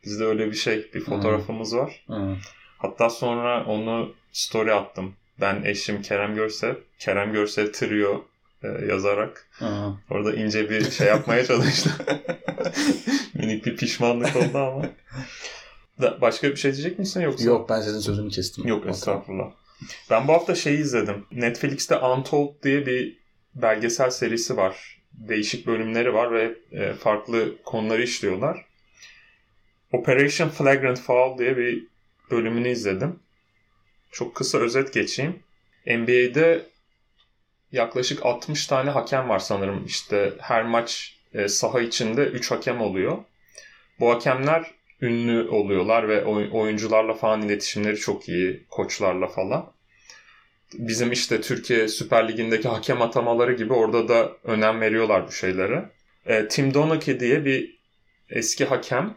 Bizde 0.04 0.24
öyle 0.24 0.46
bir 0.46 0.56
şey, 0.56 0.90
bir 0.94 1.00
fotoğrafımız 1.00 1.72
hmm. 1.72 1.78
var. 1.78 2.04
Hmm. 2.06 2.36
Hatta 2.78 3.10
sonra 3.10 3.64
onu 3.64 4.14
story 4.32 4.72
attım. 4.72 5.14
Ben 5.40 5.62
eşim 5.64 6.02
Kerem 6.02 6.34
Görsev, 6.34 6.74
Kerem 6.98 7.32
Görsev 7.32 7.72
Trio 7.72 8.24
e, 8.62 8.68
yazarak. 8.68 9.48
Hmm. 9.58 9.96
Orada 10.10 10.34
ince 10.34 10.70
bir 10.70 10.90
şey 10.90 11.06
yapmaya 11.06 11.46
çalıştım. 11.46 11.92
Minik 13.34 13.66
bir 13.66 13.76
pişmanlık 13.76 14.36
oldu 14.36 14.58
ama. 14.58 14.90
Da, 16.00 16.20
başka 16.20 16.50
bir 16.50 16.56
şey 16.56 16.72
diyecek 16.72 16.98
misin 16.98 17.20
yoksa? 17.20 17.44
Yok 17.44 17.68
ben 17.68 17.80
senin 17.80 17.98
sözünü 17.98 18.30
kestim. 18.30 18.66
Yok 18.66 18.86
estağfurullah. 18.86 19.50
Ben 20.10 20.28
bu 20.28 20.32
hafta 20.32 20.54
şeyi 20.54 20.78
izledim. 20.78 21.26
Netflix'te 21.32 21.98
Untold 21.98 22.62
diye 22.62 22.86
bir 22.86 23.18
belgesel 23.54 24.10
serisi 24.10 24.56
var. 24.56 25.03
Değişik 25.18 25.66
bölümleri 25.66 26.14
var 26.14 26.32
ve 26.32 26.54
e, 26.72 26.92
farklı 26.92 27.62
konuları 27.62 28.02
işliyorlar. 28.02 28.64
Operation 29.92 30.48
Flagrant 30.48 31.00
Foul 31.00 31.38
diye 31.38 31.56
bir 31.56 31.86
bölümünü 32.30 32.68
izledim. 32.68 33.18
Çok 34.12 34.34
kısa 34.34 34.58
özet 34.58 34.92
geçeyim. 34.92 35.42
NBA'de 35.86 36.66
yaklaşık 37.72 38.26
60 38.26 38.66
tane 38.66 38.90
hakem 38.90 39.28
var 39.28 39.38
sanırım. 39.38 39.86
İşte 39.86 40.32
her 40.38 40.62
maç 40.62 41.16
e, 41.34 41.48
saha 41.48 41.80
içinde 41.80 42.24
3 42.24 42.50
hakem 42.50 42.80
oluyor. 42.80 43.18
Bu 44.00 44.10
hakemler 44.10 44.70
ünlü 45.00 45.48
oluyorlar 45.48 46.08
ve 46.08 46.24
oyuncularla 46.50 47.14
falan 47.14 47.42
iletişimleri 47.42 47.96
çok 47.96 48.28
iyi. 48.28 48.64
Koçlarla 48.70 49.26
falan. 49.26 49.73
Bizim 50.78 51.12
işte 51.12 51.40
Türkiye 51.40 51.88
Süper 51.88 52.28
Ligi'ndeki 52.28 52.68
hakem 52.68 53.02
atamaları 53.02 53.52
gibi 53.52 53.72
orada 53.72 54.08
da 54.08 54.32
önem 54.44 54.80
veriyorlar 54.80 55.26
bu 55.26 55.32
şeylere. 55.32 55.90
E, 56.26 56.48
Tim 56.48 56.74
Donaghy 56.74 57.20
diye 57.20 57.44
bir 57.44 57.78
eski 58.30 58.64
hakem. 58.64 59.14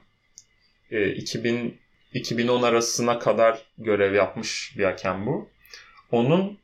E, 0.92 1.12
2000 1.12 1.80
2010 2.14 2.62
arasına 2.64 3.20
kadar 3.20 3.62
görev 3.78 4.14
yapmış 4.14 4.76
bir 4.78 4.84
hakem 4.84 5.26
bu. 5.26 5.50
Onun 6.12 6.60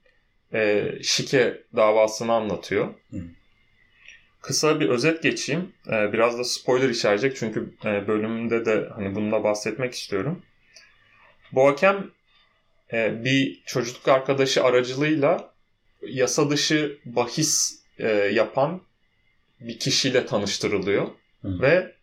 e, 0.54 0.92
şike 1.04 1.64
davasını 1.76 2.34
anlatıyor. 2.34 2.88
Hı. 3.12 3.18
Kısa 4.42 4.80
bir 4.80 4.90
özet 4.90 5.24
geçeyim. 5.24 5.74
E, 5.88 6.14
biraz 6.14 6.40
da 6.40 6.44
spoiler 6.44 6.90
içerecek 6.90 7.36
çünkü 7.36 7.74
e, 7.86 8.08
bölümünde 8.08 8.66
de 8.66 8.90
hani 8.96 9.16
bununla 9.16 9.44
bahsetmek 9.44 9.94
istiyorum. 9.94 10.42
Bu 11.52 11.68
hakem 11.68 12.12
e, 12.94 13.24
bir 13.24 13.64
çocukluk 13.66 14.08
arkadaşı 14.08 14.64
aracılığıyla 14.64 15.54
yasa 16.02 16.50
dışı 16.50 16.98
bahis 17.06 17.84
e, 17.98 18.08
yapan 18.10 18.82
bir 19.60 19.80
kişiyle 19.80 20.26
tanıştırılıyor. 20.26 21.08
Hı. 21.42 21.62
Ve 21.62 21.96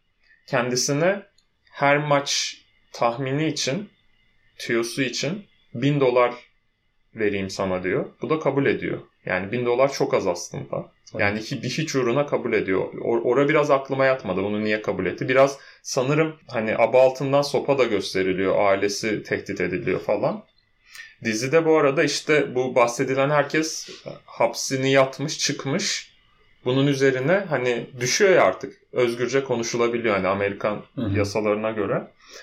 kendisine 0.46 1.22
her 1.70 1.98
maç 1.98 2.56
tahmini 2.92 3.46
için, 3.46 3.88
tüyosu 4.58 5.02
için 5.02 5.46
1000 5.74 6.00
dolar 6.00 6.34
vereyim 7.14 7.50
sana 7.50 7.82
diyor. 7.82 8.10
Bu 8.22 8.30
da 8.30 8.38
kabul 8.38 8.66
ediyor. 8.66 9.00
Yani 9.24 9.52
1000 9.52 9.66
dolar 9.66 9.92
çok 9.92 10.14
az 10.14 10.26
aslında. 10.26 10.92
Yani 11.18 11.40
bir 11.62 11.70
hiç 11.70 11.94
uğruna 11.94 12.26
kabul 12.26 12.52
ediyor. 12.52 12.92
Or- 12.92 13.22
ora 13.22 13.48
biraz 13.48 13.70
aklıma 13.70 14.04
yatmadı. 14.06 14.42
Bunu 14.42 14.64
niye 14.64 14.82
kabul 14.82 15.06
etti? 15.06 15.28
Biraz 15.28 15.58
sanırım 15.82 16.36
hani 16.48 16.76
aba 16.76 17.02
altından 17.02 17.42
sopa 17.42 17.78
da 17.78 17.84
gösteriliyor. 17.84 18.58
Ailesi 18.58 19.22
tehdit 19.22 19.60
ediliyor 19.60 20.00
falan. 20.00 20.44
Dizide 21.24 21.64
bu 21.64 21.78
arada 21.78 22.04
işte 22.04 22.54
bu 22.54 22.74
bahsedilen 22.74 23.30
herkes 23.30 23.88
hapsini 24.24 24.92
yatmış, 24.92 25.38
çıkmış. 25.38 26.10
Bunun 26.64 26.86
üzerine 26.86 27.32
hani 27.48 27.86
düşüyor 28.00 28.30
ya 28.30 28.44
artık. 28.44 28.76
Özgürce 28.92 29.44
konuşulabiliyor 29.44 30.14
hani 30.14 30.28
Amerikan 30.28 30.82
Hı-hı. 30.94 31.18
yasalarına 31.18 31.70
göre. 31.70 32.02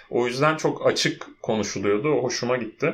O 0.10 0.28
yüzden 0.28 0.58
çok 0.58 0.88
açık 0.88 1.28
konuşuluyordu. 1.42 2.14
O 2.14 2.24
hoşuma 2.24 2.58
gitti. 2.58 2.94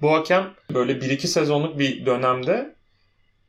Bu 0.00 0.12
hakem 0.12 0.54
böyle 0.74 0.92
1-2 0.92 1.26
sezonluk 1.26 1.78
bir 1.78 2.06
dönemde 2.06 2.74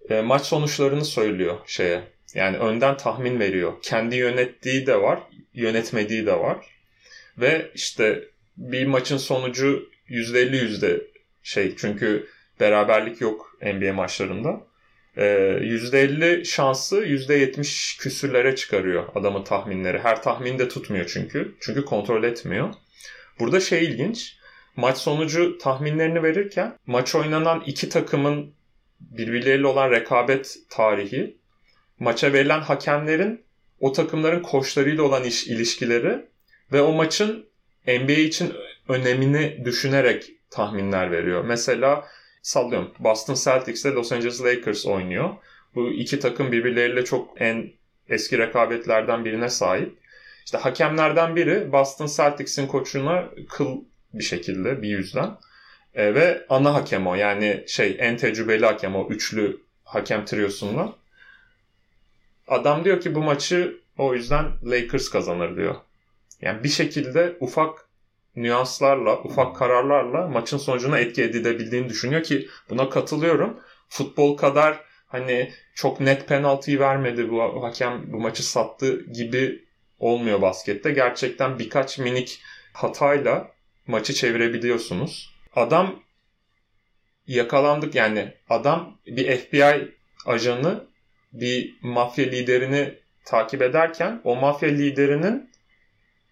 e, 0.10 0.22
maç 0.22 0.42
sonuçlarını 0.42 1.06
söylüyor 1.06 1.58
şeye. 1.66 2.04
Yani 2.34 2.58
önden 2.58 2.98
tahmin 2.98 3.40
veriyor. 3.40 3.74
Kendi 3.82 4.16
yönettiği 4.16 4.88
de 4.88 5.02
var, 5.02 5.20
yönetmediği 5.54 6.26
de 6.26 6.40
var. 6.40 6.58
Ve 7.38 7.72
işte 7.76 8.24
bir 8.58 8.86
maçın 8.86 9.18
sonucu 9.18 9.90
%50 10.10 10.56
yüzde 10.56 11.02
şey 11.44 11.76
çünkü 11.76 12.28
beraberlik 12.60 13.22
yok 13.22 13.58
NBA 13.62 13.94
maçlarında. 13.94 14.62
%50 15.18 16.46
şansı 16.46 17.06
%70 17.06 18.00
küsürlere 18.00 18.56
çıkarıyor 18.56 19.04
adamın 19.16 19.44
tahminleri. 19.44 20.00
Her 20.00 20.22
tahmin 20.24 20.60
de 20.60 20.68
tutmuyor 20.68 21.06
çünkü. 21.14 21.56
Çünkü 21.60 21.86
kontrol 21.86 22.24
etmiyor. 22.24 22.74
Burada 23.40 23.60
şey 23.60 23.86
ilginç. 23.86 24.38
Maç 24.76 24.98
sonucu 24.98 25.58
tahminlerini 25.58 26.24
verirken 26.24 26.78
maç 26.88 27.16
oynanan 27.16 27.64
iki 27.66 27.90
takımın 27.90 28.54
birbirleriyle 29.00 29.68
olan 29.68 29.92
rekabet 29.92 30.56
tarihi, 30.70 31.38
maça 32.00 32.34
verilen 32.34 32.62
hakemlerin 32.62 33.46
o 33.80 33.92
takımların 33.92 34.42
koçlarıyla 34.42 35.04
olan 35.04 35.24
iş, 35.24 35.48
ilişkileri 35.48 36.26
ve 36.72 36.82
o 36.82 36.94
maçın 36.94 37.46
NBA 37.88 38.12
için 38.12 38.54
önemini 38.88 39.66
düşünerek 39.66 40.32
tahminler 40.50 41.12
veriyor. 41.12 41.46
Mesela 41.46 42.06
sallıyorum 42.42 42.92
Boston 43.00 43.36
Celtics 43.36 43.86
ile 43.86 43.94
Los 43.94 44.12
Angeles 44.12 44.44
Lakers 44.44 44.86
oynuyor. 44.86 45.30
Bu 45.76 45.90
iki 45.90 46.20
takım 46.20 46.52
birbirleriyle 46.52 47.06
çok 47.06 47.42
en 47.42 47.72
eski 48.10 48.38
rekabetlerden 48.38 49.26
birine 49.26 49.50
sahip. 49.50 49.98
İşte 50.46 50.58
hakemlerden 50.58 51.36
biri 51.36 51.72
Boston 51.72 52.08
Celtics'in 52.08 52.68
koçuna 52.68 53.30
kıl 53.50 53.82
bir 54.14 54.24
şekilde 54.24 54.82
bir 54.82 54.90
yüzden. 54.90 55.38
E, 55.96 56.16
ve 56.16 56.46
ana 56.50 56.74
hakem 56.74 57.08
o 57.08 57.16
yani 57.16 57.64
şey 57.68 57.96
en 58.00 58.18
tecrübeli 58.18 58.66
hakem 58.66 58.96
o 58.96 59.08
üçlü 59.10 59.58
hakem 59.84 60.26
triosundan. 60.26 60.96
Adam 62.48 62.86
diyor 62.86 63.02
ki 63.02 63.16
bu 63.16 63.24
maçı 63.24 63.78
o 63.98 64.14
yüzden 64.14 64.52
Lakers 64.64 65.10
kazanır 65.10 65.58
diyor. 65.58 65.76
Yani 66.42 66.64
bir 66.64 66.70
şekilde 66.70 67.38
ufak 67.40 67.85
nüanslarla, 68.36 69.24
ufak 69.24 69.56
kararlarla 69.56 70.28
maçın 70.28 70.58
sonucuna 70.58 71.00
etki 71.00 71.24
edilebildiğini 71.24 71.90
düşünüyor 71.90 72.24
ki 72.24 72.48
buna 72.70 72.90
katılıyorum. 72.90 73.60
Futbol 73.90 74.38
kadar 74.38 74.82
hani 75.08 75.52
çok 75.76 76.00
net 76.00 76.28
penaltıyı 76.28 76.80
vermedi 76.80 77.32
bu 77.32 77.64
hakem 77.64 78.14
bu 78.14 78.20
maçı 78.20 78.50
sattı 78.50 79.06
gibi 79.06 79.66
olmuyor 80.00 80.42
baskette. 80.42 80.92
Gerçekten 80.92 81.60
birkaç 81.60 82.00
minik 82.00 82.42
hatayla 82.74 83.52
maçı 83.88 84.14
çevirebiliyorsunuz. 84.14 85.36
Adam 85.56 86.04
yakalandık 87.28 87.96
yani 87.96 88.34
adam 88.50 88.98
bir 89.08 89.38
FBI 89.38 89.96
ajanı 90.26 90.88
bir 91.34 91.76
mafya 91.82 92.26
liderini 92.26 92.94
takip 93.26 93.62
ederken 93.62 94.22
o 94.24 94.36
mafya 94.36 94.70
liderinin 94.70 95.50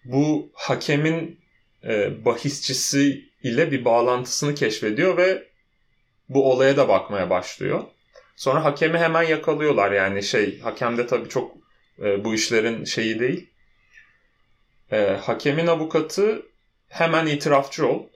bu 0.04 0.50
hakemin 0.54 1.43
e, 1.88 2.24
bahisçisi 2.24 3.28
ile 3.42 3.70
bir 3.70 3.84
bağlantısını 3.84 4.54
keşfediyor 4.54 5.16
ve 5.16 5.48
bu 6.28 6.52
olaya 6.52 6.76
da 6.76 6.88
bakmaya 6.88 7.30
başlıyor. 7.30 7.84
Sonra 8.36 8.64
hakemi 8.64 8.98
hemen 8.98 9.22
yakalıyorlar 9.22 9.92
yani 9.92 10.22
şey 10.22 10.60
hakem 10.60 10.98
de 10.98 11.06
tabii 11.06 11.28
çok 11.28 11.56
e, 12.02 12.24
bu 12.24 12.34
işlerin 12.34 12.84
şeyi 12.84 13.20
değil. 13.20 13.50
E, 14.92 15.00
hakemin 15.22 15.66
avukatı 15.66 16.42
hemen 16.88 17.26
itirafçı 17.26 17.86
ol. 17.88 18.06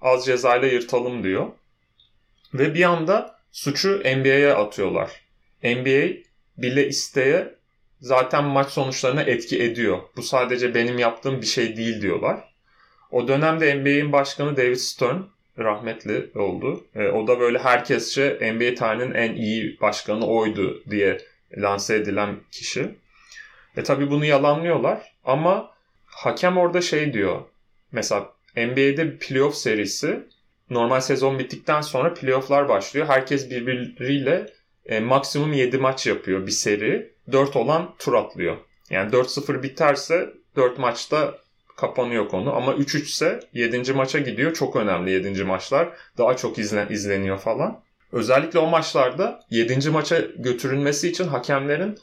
Az 0.00 0.26
cezayla 0.26 0.68
yırtalım 0.68 1.24
diyor. 1.24 1.46
Ve 2.54 2.74
bir 2.74 2.82
anda 2.82 3.38
suçu 3.52 4.02
NBA'ye 4.04 4.54
atıyorlar. 4.54 5.10
NBA 5.62 6.08
bile 6.58 6.88
isteye 6.88 7.54
zaten 8.00 8.44
maç 8.44 8.70
sonuçlarına 8.70 9.22
etki 9.22 9.62
ediyor. 9.62 9.98
Bu 10.16 10.22
sadece 10.22 10.74
benim 10.74 10.98
yaptığım 10.98 11.40
bir 11.40 11.46
şey 11.46 11.76
değil 11.76 12.02
diyorlar. 12.02 12.54
O 13.10 13.28
dönemde 13.28 13.74
NBA'in 13.74 14.12
başkanı 14.12 14.56
David 14.56 14.76
Stern 14.76 15.16
rahmetli 15.58 16.30
oldu. 16.34 16.84
E, 16.94 17.08
o 17.08 17.26
da 17.26 17.40
böyle 17.40 17.58
herkesçe 17.58 18.38
NBA 18.54 18.74
tarihinin 18.74 19.14
en 19.14 19.34
iyi 19.34 19.80
başkanı 19.80 20.26
oydu 20.26 20.82
diye 20.90 21.18
lanse 21.56 21.94
edilen 21.94 22.36
kişi. 22.50 22.94
E 23.76 23.82
tabi 23.82 24.10
bunu 24.10 24.24
yalanlıyorlar 24.24 25.12
ama 25.24 25.70
hakem 26.06 26.56
orada 26.56 26.80
şey 26.80 27.12
diyor. 27.12 27.40
Mesela 27.92 28.32
NBA'de 28.56 29.12
bir 29.12 29.18
playoff 29.18 29.54
serisi 29.54 30.20
normal 30.70 31.00
sezon 31.00 31.38
bittikten 31.38 31.80
sonra 31.80 32.14
playofflar 32.14 32.68
başlıyor. 32.68 33.06
Herkes 33.06 33.50
birbiriyle 33.50 34.46
e, 34.86 35.00
maksimum 35.00 35.52
7 35.52 35.78
maç 35.78 36.06
yapıyor 36.06 36.46
bir 36.46 36.52
seri. 36.52 37.12
4 37.32 37.56
olan 37.56 37.94
tur 37.98 38.14
atlıyor. 38.14 38.56
Yani 38.90 39.12
4-0 39.12 39.62
biterse 39.62 40.30
4 40.56 40.78
maçta 40.78 41.38
kapanıyor 41.78 42.28
konu. 42.28 42.56
Ama 42.56 42.74
3-3 42.74 43.02
ise 43.02 43.40
7. 43.52 43.92
maça 43.92 44.18
gidiyor. 44.18 44.54
Çok 44.54 44.76
önemli 44.76 45.10
7. 45.10 45.44
maçlar. 45.44 45.88
Daha 46.18 46.36
çok 46.36 46.58
izlen, 46.58 46.88
izleniyor 46.90 47.38
falan. 47.38 47.80
Özellikle 48.12 48.58
o 48.58 48.66
maçlarda 48.66 49.40
7. 49.50 49.90
maça 49.90 50.18
götürülmesi 50.38 51.08
için 51.08 51.24
hakemlerin 51.24 51.98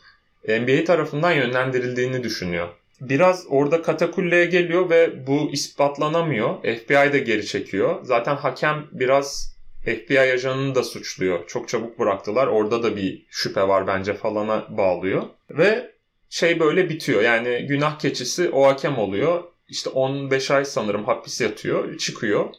NBA 0.47 0.83
tarafından 0.83 1.31
yönlendirildiğini 1.31 2.23
düşünüyor. 2.23 2.67
Biraz 3.01 3.45
orada 3.49 3.81
katakulleye 3.81 4.45
geliyor 4.45 4.89
ve 4.89 5.27
bu 5.27 5.51
ispatlanamıyor. 5.51 6.55
FBI 6.61 7.13
de 7.13 7.19
geri 7.19 7.45
çekiyor. 7.45 7.99
Zaten 8.03 8.35
hakem 8.35 8.85
biraz 8.91 9.55
FBI 9.85 10.19
ajanını 10.19 10.75
da 10.75 10.83
suçluyor. 10.83 11.47
Çok 11.47 11.69
çabuk 11.69 11.99
bıraktılar. 11.99 12.47
Orada 12.47 12.83
da 12.83 12.95
bir 12.95 13.25
şüphe 13.29 13.67
var 13.67 13.87
bence 13.87 14.13
falana 14.13 14.65
bağlıyor. 14.69 15.23
Ve 15.49 15.91
şey 16.29 16.59
böyle 16.59 16.89
bitiyor. 16.89 17.21
Yani 17.21 17.65
günah 17.67 17.99
keçisi 17.99 18.49
o 18.49 18.67
hakem 18.67 18.97
oluyor. 18.97 19.43
İşte 19.69 19.89
15 19.89 20.51
ay 20.51 20.65
sanırım 20.65 21.05
hapis 21.05 21.41
yatıyor. 21.41 21.97
Çıkıyor. 21.97 22.53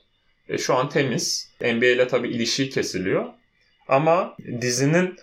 E, 0.48 0.58
şu 0.58 0.74
an 0.74 0.88
temiz. 0.88 1.52
NBA 1.60 1.86
ile 1.86 2.08
tabii 2.08 2.28
ilişiği 2.28 2.70
kesiliyor. 2.70 3.24
Ama 3.88 4.36
dizinin 4.60 5.16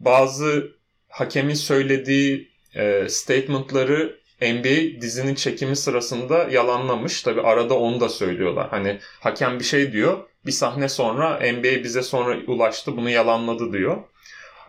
bazı 0.00 0.72
hakemin 1.08 1.54
söylediği 1.54 2.50
e, 2.74 3.08
statementları 3.08 4.18
NBA 4.42 5.00
dizinin 5.00 5.34
çekimi 5.34 5.76
sırasında 5.76 6.48
yalanlamış. 6.50 7.22
Tabi 7.22 7.40
arada 7.40 7.78
onu 7.78 8.00
da 8.00 8.08
söylüyorlar. 8.08 8.68
Hani 8.70 8.98
hakem 9.20 9.58
bir 9.58 9.64
şey 9.64 9.92
diyor. 9.92 10.18
Bir 10.46 10.52
sahne 10.52 10.88
sonra 10.88 11.40
NBA 11.52 11.84
bize 11.84 12.02
sonra 12.02 12.36
ulaştı 12.46 12.96
bunu 12.96 13.10
yalanladı 13.10 13.72
diyor. 13.72 13.96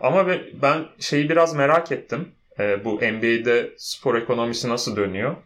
Ama 0.00 0.26
ben 0.62 0.86
şeyi 1.00 1.28
biraz 1.28 1.54
merak 1.54 1.92
ettim. 1.92 2.28
E, 2.58 2.84
bu 2.84 2.94
NBA'de 2.94 3.70
spor 3.76 4.14
ekonomisi 4.14 4.68
nasıl 4.68 4.96
dönüyor? 4.96 5.36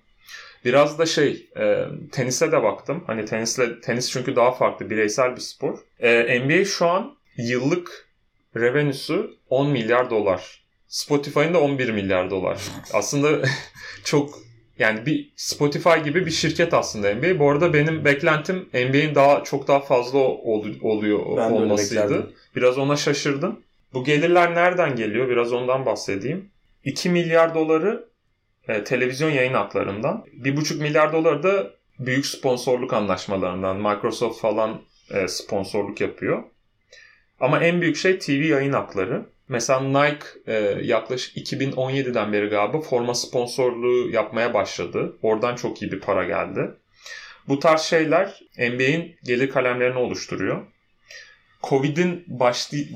Biraz 0.65 0.99
da 0.99 1.07
şey 1.07 1.51
e, 1.57 1.85
tenise 2.13 2.53
de 2.53 2.63
baktım. 2.63 3.05
Hani 3.07 3.25
tenisle 3.25 3.81
tenis 3.81 4.11
çünkü 4.11 4.37
daha 4.37 4.53
farklı 4.53 4.91
bireysel 4.91 5.37
bir 5.37 5.41
spor. 5.41 5.79
E, 6.01 6.41
NBA 6.41 6.65
şu 6.65 6.87
an 6.87 7.17
yıllık 7.37 8.09
revenüsü 8.57 9.31
10 9.49 9.71
milyar 9.71 10.11
dolar. 10.11 10.65
Spotify'ın 10.89 11.55
da 11.55 11.61
11 11.61 11.91
milyar 11.91 12.31
dolar. 12.31 12.63
Aslında 12.93 13.49
çok 14.05 14.39
yani 14.79 15.07
bir 15.07 15.33
Spotify 15.37 15.99
gibi 16.05 16.27
bir 16.27 16.31
şirket 16.31 16.75
aslında 16.75 17.15
NBA. 17.15 17.39
Bu 17.39 17.51
arada 17.51 17.73
benim 17.73 18.05
beklentim 18.05 18.69
NBA'in 18.75 19.15
daha 19.15 19.45
çok 19.45 19.69
daha 19.69 19.81
fazla 19.81 20.19
ol, 20.19 20.67
oluyor 20.83 21.37
ben 21.37 21.51
olmasıydı. 21.51 22.33
Biraz 22.57 22.79
ona 22.79 22.97
şaşırdım. 22.97 23.61
Bu 23.95 24.05
gelirler 24.05 24.55
nereden 24.55 24.97
geliyor? 24.97 25.29
Biraz 25.29 25.53
ondan 25.53 25.87
bahsedeyim. 25.87 26.51
2 26.85 27.11
milyar 27.11 27.55
doları 27.55 28.09
e, 28.69 28.85
televizyon 28.85 29.31
yayın 29.31 29.55
haklarından. 29.55 30.25
1,5 30.43 30.81
milyar 30.83 31.13
doları 31.13 31.43
da 31.43 31.71
büyük 31.99 32.27
sponsorluk 32.27 32.93
anlaşmalarından. 32.93 33.77
Microsoft 33.77 34.41
falan 34.41 34.83
e, 35.11 35.29
sponsorluk 35.29 36.01
yapıyor. 36.01 36.43
Ama 37.41 37.65
en 37.65 37.81
büyük 37.81 37.97
şey 37.97 38.19
TV 38.19 38.31
yayın 38.31 38.73
hakları. 38.73 39.27
Mesela 39.49 39.81
Nike 39.81 40.27
e, 40.47 40.55
yaklaşık 40.83 41.37
2017'den 41.37 42.33
beri 42.33 42.47
galiba 42.47 42.81
forma 42.81 43.15
sponsorluğu 43.15 44.11
yapmaya 44.11 44.55
başladı. 44.55 45.19
Oradan 45.23 45.57
çok 45.57 45.83
iyi 45.83 45.93
bir 45.93 46.01
para 46.01 46.25
geldi. 46.25 46.71
Bu 47.49 47.59
tarz 47.59 47.81
şeyler 47.81 48.41
NBA'in 48.59 49.17
gelir 49.25 49.51
kalemlerini 49.51 49.99
oluşturuyor. 49.99 50.67
Covid'in 51.63 52.25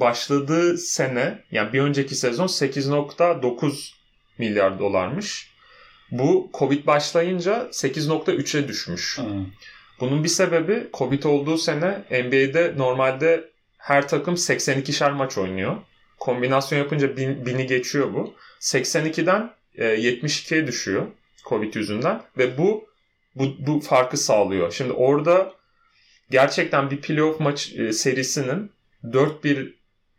başladığı 0.00 0.78
sene 0.78 1.44
yani 1.50 1.72
bir 1.72 1.81
önceki 1.81 2.14
sezon 2.14 2.46
8.9 2.46 3.92
milyar 4.38 4.78
dolarmış. 4.78 5.47
Bu 6.11 6.51
Covid 6.55 6.87
başlayınca 6.87 7.68
8.3'e 7.73 8.68
düşmüş. 8.68 9.18
Hmm. 9.18 9.47
Bunun 10.01 10.25
bir 10.25 10.29
sebebi 10.29 10.88
Covid 10.94 11.23
olduğu 11.23 11.59
sene 11.59 12.05
NBA'de 12.11 12.75
normalde 12.77 13.51
her 13.79 14.09
takım 14.09 14.35
82'şer 14.35 15.12
maç 15.12 15.38
oynuyor. 15.38 15.77
Kombinasyon 16.18 16.79
yapınca 16.79 17.16
bin, 17.16 17.47
bini 17.47 17.66
geçiyor 17.66 18.14
bu. 18.14 18.35
82'den 18.61 19.51
e, 19.75 19.85
72'ye 19.85 20.66
düşüyor 20.66 21.07
Covid 21.49 21.75
yüzünden 21.75 22.23
ve 22.38 22.59
bu 22.59 22.88
bu, 23.35 23.55
bu 23.59 23.81
farkı 23.81 24.16
sağlıyor. 24.16 24.73
Şimdi 24.73 24.92
orada 24.92 25.53
gerçekten 26.31 26.90
bir 26.90 27.01
playoff 27.01 27.40
maç 27.40 27.73
e, 27.77 27.92
serisinin 27.92 28.71
4-1 29.05 29.73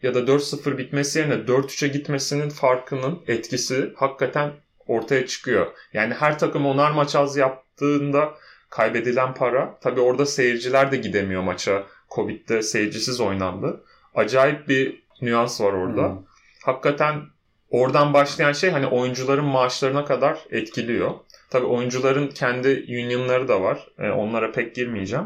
ya 0.04 0.16
da 0.16 0.20
4-0 0.20 0.78
bitmesi 0.78 1.20
yerine 1.20 1.34
4-3'e 1.34 1.88
gitmesinin 1.88 2.50
farkının 2.50 3.20
etkisi 3.28 3.94
hakikaten 3.96 4.52
ortaya 4.90 5.28
çıkıyor. 5.28 5.68
Yani 5.94 6.14
her 6.14 6.40
takım 6.40 6.66
onar 6.66 6.92
maç 6.92 7.16
az 7.16 7.38
yaptığında 7.38 8.34
kaybedilen 8.70 9.34
para 9.34 9.80
tabi 9.80 10.00
orada 10.00 10.26
seyirciler 10.26 10.92
de 10.92 10.98
gidemiyor 10.98 11.44
maça. 11.44 11.84
Covid'de 12.16 12.62
seyircisiz 12.62 13.22
oynandı. 13.22 13.84
Acayip 14.16 14.68
bir 14.68 15.04
nüans 15.22 15.62
var 15.62 15.74
orada. 15.74 16.10
Hmm. 16.10 16.18
Hakikaten 16.64 17.22
oradan 17.70 18.14
başlayan 18.14 18.52
şey 18.52 18.70
hani 18.70 18.88
oyuncuların 18.88 19.46
maaşlarına 19.46 20.06
kadar 20.06 20.40
etkiliyor. 20.52 21.12
Tabi 21.50 21.66
oyuncuların 21.66 22.28
kendi 22.28 22.86
unionları 22.90 23.48
da 23.48 23.62
var. 23.62 23.88
E, 24.00 24.10
onlara 24.10 24.52
pek 24.52 24.76
girmeyeceğim. 24.76 25.26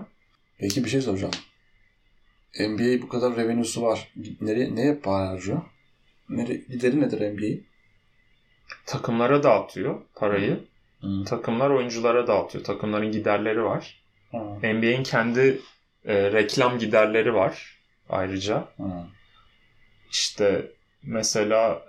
Peki 0.58 0.84
bir 0.84 0.90
şey 0.90 1.02
soracağım. 1.02 1.34
NBA 2.60 3.02
bu 3.02 3.10
kadar 3.10 3.36
revenue'su 3.36 3.82
var. 3.82 4.12
Nereye, 4.42 4.76
neye 4.76 4.96
para 4.96 5.30
harcıyor? 5.30 5.62
Nere, 6.30 6.54
gideri 6.54 7.02
nedir 7.02 7.34
NBA? 7.34 7.73
Takımlara 8.86 9.44
dağıtıyor 9.44 10.02
parayı. 10.16 10.60
Hmm. 11.00 11.24
Takımlar 11.24 11.70
oyunculara 11.70 12.28
dağıtıyor. 12.28 12.64
Takımların 12.64 13.12
giderleri 13.12 13.64
var. 13.64 14.04
Hmm. 14.32 14.58
NBA'in 14.58 15.04
kendi 15.04 15.62
e, 16.06 16.32
reklam 16.32 16.80
giderleri 16.80 17.34
var 17.34 17.78
ayrıca. 18.10 18.68
Hmm. 18.78 18.92
İşte 20.12 20.72
mesela 21.04 21.82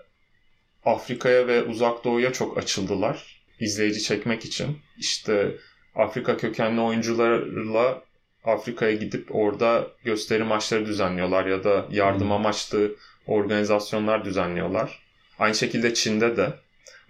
Afrika'ya 0.84 1.46
ve 1.46 1.62
Uzak 1.62 2.04
Doğu'ya 2.04 2.32
çok 2.32 2.58
açıldılar 2.58 3.44
izleyici 3.60 4.02
çekmek 4.02 4.44
için. 4.44 4.78
İşte 4.98 5.56
Afrika 5.94 6.36
kökenli 6.36 6.80
oyuncularla 6.80 8.02
Afrika'ya 8.44 8.92
gidip 8.94 9.34
orada 9.34 9.86
gösteri 10.04 10.44
maçları 10.44 10.86
düzenliyorlar 10.86 11.46
ya 11.46 11.64
da 11.64 11.86
yardım 11.90 12.32
amaçlı 12.32 12.96
organizasyonlar 13.26 14.24
düzenliyorlar. 14.24 15.02
Aynı 15.38 15.54
şekilde 15.54 15.94
Çin'de 15.94 16.36
de. 16.36 16.52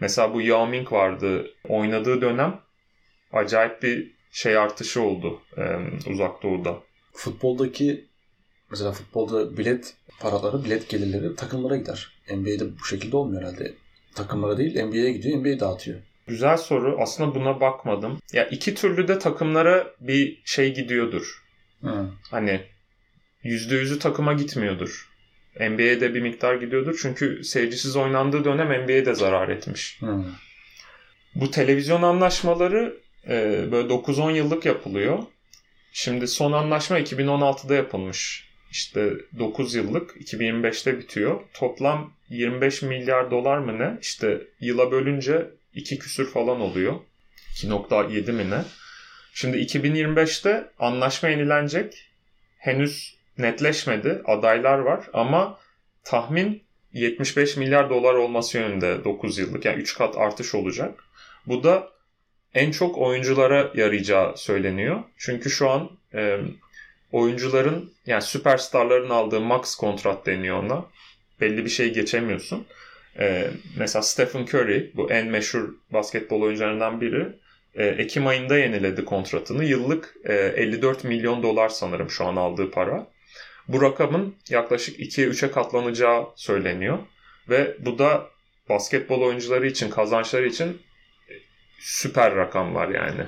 Mesela 0.01 0.35
bu 0.35 0.41
Yao 0.41 0.67
Ming 0.67 0.93
vardı. 0.93 1.51
Oynadığı 1.69 2.21
dönem 2.21 2.61
acayip 3.33 3.83
bir 3.83 4.15
şey 4.31 4.59
artışı 4.59 5.03
oldu 5.03 5.43
e, 5.57 5.63
uzak 6.11 6.43
doğuda. 6.43 6.79
Futboldaki 7.13 8.05
mesela 8.71 8.93
futbolda 8.93 9.57
bilet 9.57 9.95
paraları, 10.21 10.65
bilet 10.65 10.89
gelirleri 10.89 11.37
takımlara 11.37 11.77
gider. 11.77 12.13
NBA'de 12.31 12.79
bu 12.79 12.85
şekilde 12.85 13.17
olmuyor 13.17 13.43
herhalde. 13.43 13.75
Takımlara 14.15 14.59
değil 14.59 14.85
NBA'ye 14.85 15.13
gidiyor, 15.13 15.39
NBA 15.39 15.61
dağıtıyor. 15.61 16.01
Güzel 16.27 16.57
soru. 16.57 16.97
Aslında 17.01 17.35
buna 17.35 17.61
bakmadım. 17.61 18.19
Ya 18.33 18.49
iki 18.49 18.75
türlü 18.75 19.09
de 19.09 19.19
takımlara 19.19 19.95
bir 20.01 20.43
şey 20.45 20.75
gidiyordur. 20.75 21.45
Hı. 21.83 22.11
Hani 22.31 22.61
yüzde 23.43 23.75
yüzü 23.75 23.99
takıma 23.99 24.33
gitmiyordur. 24.33 25.14
NBA'de 25.61 26.15
bir 26.15 26.21
miktar 26.21 26.55
gidiyordur. 26.55 26.99
Çünkü 27.03 27.45
seyircisiz 27.45 27.97
oynandığı 27.97 28.45
dönem 28.45 28.83
NBA'de 28.83 29.15
zarar 29.15 29.49
etmiş. 29.49 30.01
Hı. 30.01 30.25
Bu 31.35 31.51
televizyon 31.51 32.03
anlaşmaları 32.03 32.97
e, 33.29 33.69
böyle 33.73 33.89
9-10 33.89 34.33
yıllık 34.33 34.65
yapılıyor. 34.65 35.19
Şimdi 35.93 36.29
son 36.29 36.53
anlaşma 36.53 37.01
2016'da 37.01 37.75
yapılmış. 37.75 38.49
İşte 38.71 39.13
9 39.39 39.75
yıllık 39.75 40.17
2025'te 40.17 40.99
bitiyor. 40.99 41.41
Toplam 41.55 42.13
25 42.29 42.83
milyar 42.83 43.31
dolar 43.31 43.59
mı 43.59 43.79
ne? 43.79 43.99
İşte 44.01 44.41
yıla 44.61 44.91
bölünce 44.91 45.51
2 45.75 45.99
küsür 45.99 46.31
falan 46.31 46.61
oluyor. 46.61 46.95
2.7 47.55 48.33
mi 48.33 48.51
ne? 48.51 48.65
Şimdi 49.35 49.57
2025'te 49.57 50.71
anlaşma 50.79 51.29
yenilenecek. 51.29 52.11
Henüz 52.59 53.17
netleşmedi. 53.39 54.23
Adaylar 54.25 54.79
var 54.79 55.05
ama 55.13 55.59
tahmin 56.05 56.63
75 56.93 57.57
milyar 57.57 57.91
dolar 57.91 58.15
olması 58.15 58.59
yönünde 58.59 59.05
9 59.05 59.39
yıllık. 59.39 59.65
Yani 59.65 59.83
3 59.83 59.99
kat 59.99 60.17
artış 60.19 60.55
olacak. 60.55 61.05
Bu 61.47 61.65
da 61.65 61.89
en 62.55 62.71
çok 62.71 62.99
oyunculara 62.99 63.71
yarayacağı 63.75 64.37
söyleniyor. 64.37 65.03
Çünkü 65.17 65.51
şu 65.51 65.71
an 65.71 65.91
e, 66.15 66.39
oyuncuların 67.13 67.93
yani 68.07 68.23
süperstarların 68.23 69.11
aldığı 69.11 69.41
max 69.41 69.75
kontrat 69.75 70.27
deniyor 70.27 70.63
ona. 70.63 70.85
Belli 71.41 71.65
bir 71.65 71.71
şey 71.71 71.93
geçemiyorsun. 71.93 72.67
Ee, 73.19 73.51
mesela 73.77 74.03
Stephen 74.03 74.43
Curry 74.43 74.93
bu 74.95 75.11
en 75.11 75.27
meşhur 75.27 75.75
basketbol 75.91 76.43
oyuncularından 76.43 77.01
biri. 77.01 77.29
Ee, 77.75 77.87
Ekim 77.87 78.27
ayında 78.27 78.59
yeniledi 78.59 79.05
kontratını. 79.05 79.65
Yıllık 79.65 80.17
e, 80.25 80.35
54 80.35 81.05
milyon 81.05 81.43
dolar 81.43 81.69
sanırım 81.69 82.11
şu 82.11 82.25
an 82.25 82.37
aldığı 82.37 82.71
para. 82.71 83.07
Bu 83.69 83.83
rakamın 83.83 84.35
yaklaşık 84.49 85.01
2'ye 85.01 85.29
3'e 85.29 85.51
katlanacağı 85.51 86.27
söyleniyor. 86.37 86.99
Ve 87.49 87.77
bu 87.79 87.99
da 87.99 88.27
basketbol 88.69 89.21
oyuncuları 89.21 89.67
için, 89.67 89.91
kazançları 89.91 90.47
için 90.47 90.83
süper 91.81 92.37
rakamlar 92.37 92.89
yani. 92.89 93.25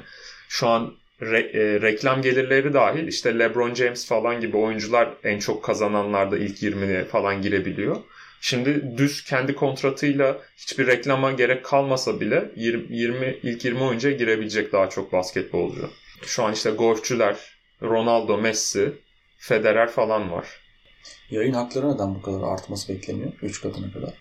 Şu 0.49 0.68
an 0.68 0.94
re- 1.20 1.59
e, 1.59 1.81
reklam 1.81 2.22
gelirleri 2.22 2.72
dahil 2.72 3.07
işte 3.09 3.38
LeBron 3.38 3.75
James 3.75 4.09
falan 4.09 4.40
gibi 4.40 4.57
oyuncular 4.57 5.09
en 5.25 5.38
çok 5.38 5.64
kazananlarda 5.64 6.38
ilk 6.38 6.62
20'ye 6.62 7.05
falan 7.05 7.42
girebiliyor. 7.42 7.96
Şimdi 8.40 8.99
düz 8.99 9.25
kendi 9.25 9.55
kontratıyla 9.55 10.38
hiçbir 10.57 10.87
reklama 10.87 11.33
gerek 11.33 11.64
kalmasa 11.64 12.20
bile 12.20 12.51
20, 12.57 12.96
20 12.96 13.38
ilk 13.42 13.64
20 13.64 13.83
oyuncuya 13.83 14.16
girebilecek 14.16 14.72
daha 14.72 14.90
çok 14.90 15.12
basketbolcu. 15.12 15.90
Şu 16.27 16.44
an 16.44 16.53
işte 16.53 16.70
golfçüler, 16.70 17.37
Ronaldo, 17.83 18.38
Messi, 18.38 18.92
Federer 19.46 19.90
falan 19.90 20.32
var. 20.32 20.46
Yayın 21.30 21.52
hakları 21.52 21.94
neden 21.94 22.14
bu 22.14 22.22
kadar 22.22 22.42
artması 22.42 22.94
bekleniyor? 22.94 23.32
3 23.42 23.62
katına 23.62 23.92
kadar. 23.92 24.14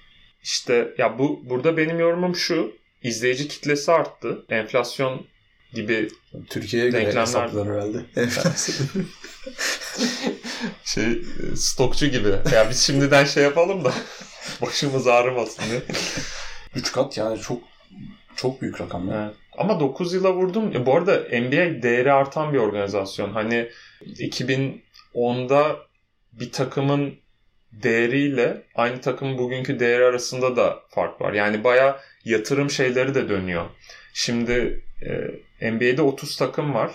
İşte 0.43 0.93
ya 0.97 1.19
bu 1.19 1.41
burada 1.49 1.77
benim 1.77 1.99
yorumum 1.99 2.35
şu. 2.35 2.73
izleyici 3.03 3.47
kitlesi 3.47 3.91
arttı. 3.91 4.45
Enflasyon 4.49 5.27
gibi 5.73 6.09
Türkiye'ye 6.49 6.89
göre 6.89 7.21
hesaplar 7.21 7.67
herhalde. 7.67 7.97
şey 10.85 11.21
stokçu 11.55 12.07
gibi. 12.07 12.29
Ya 12.53 12.69
biz 12.69 12.81
şimdiden 12.81 13.25
şey 13.25 13.43
yapalım 13.43 13.85
da 13.85 13.93
başımız 14.61 15.07
ağrımasın 15.07 15.63
diye. 15.69 15.81
3 16.75 16.91
kat 16.91 17.17
yani 17.17 17.39
çok 17.39 17.63
çok 18.35 18.61
büyük 18.61 18.81
rakam 18.81 19.09
ya. 19.09 19.25
Evet. 19.25 19.35
Ama 19.57 19.79
9 19.79 20.13
yıla 20.13 20.33
vurdum. 20.33 20.71
Ya 20.71 20.85
bu 20.85 20.95
arada 20.95 21.15
NBA 21.17 21.83
değeri 21.83 22.13
artan 22.13 22.53
bir 22.53 22.57
organizasyon. 22.57 23.33
Hani 23.33 23.69
2010'da 25.15 25.79
bir 26.33 26.51
takımın 26.51 27.15
değeriyle 27.71 28.61
aynı 28.75 29.01
takımın 29.01 29.37
bugünkü 29.37 29.79
değeri 29.79 30.03
arasında 30.03 30.55
da 30.55 30.79
fark 30.89 31.21
var. 31.21 31.33
Yani 31.33 31.63
baya 31.63 32.01
yatırım 32.25 32.69
şeyleri 32.69 33.15
de 33.15 33.29
dönüyor. 33.29 33.65
Şimdi 34.13 34.83
e, 35.61 35.71
NBA'de 35.71 36.01
30 36.01 36.37
takım 36.37 36.73
var 36.73 36.91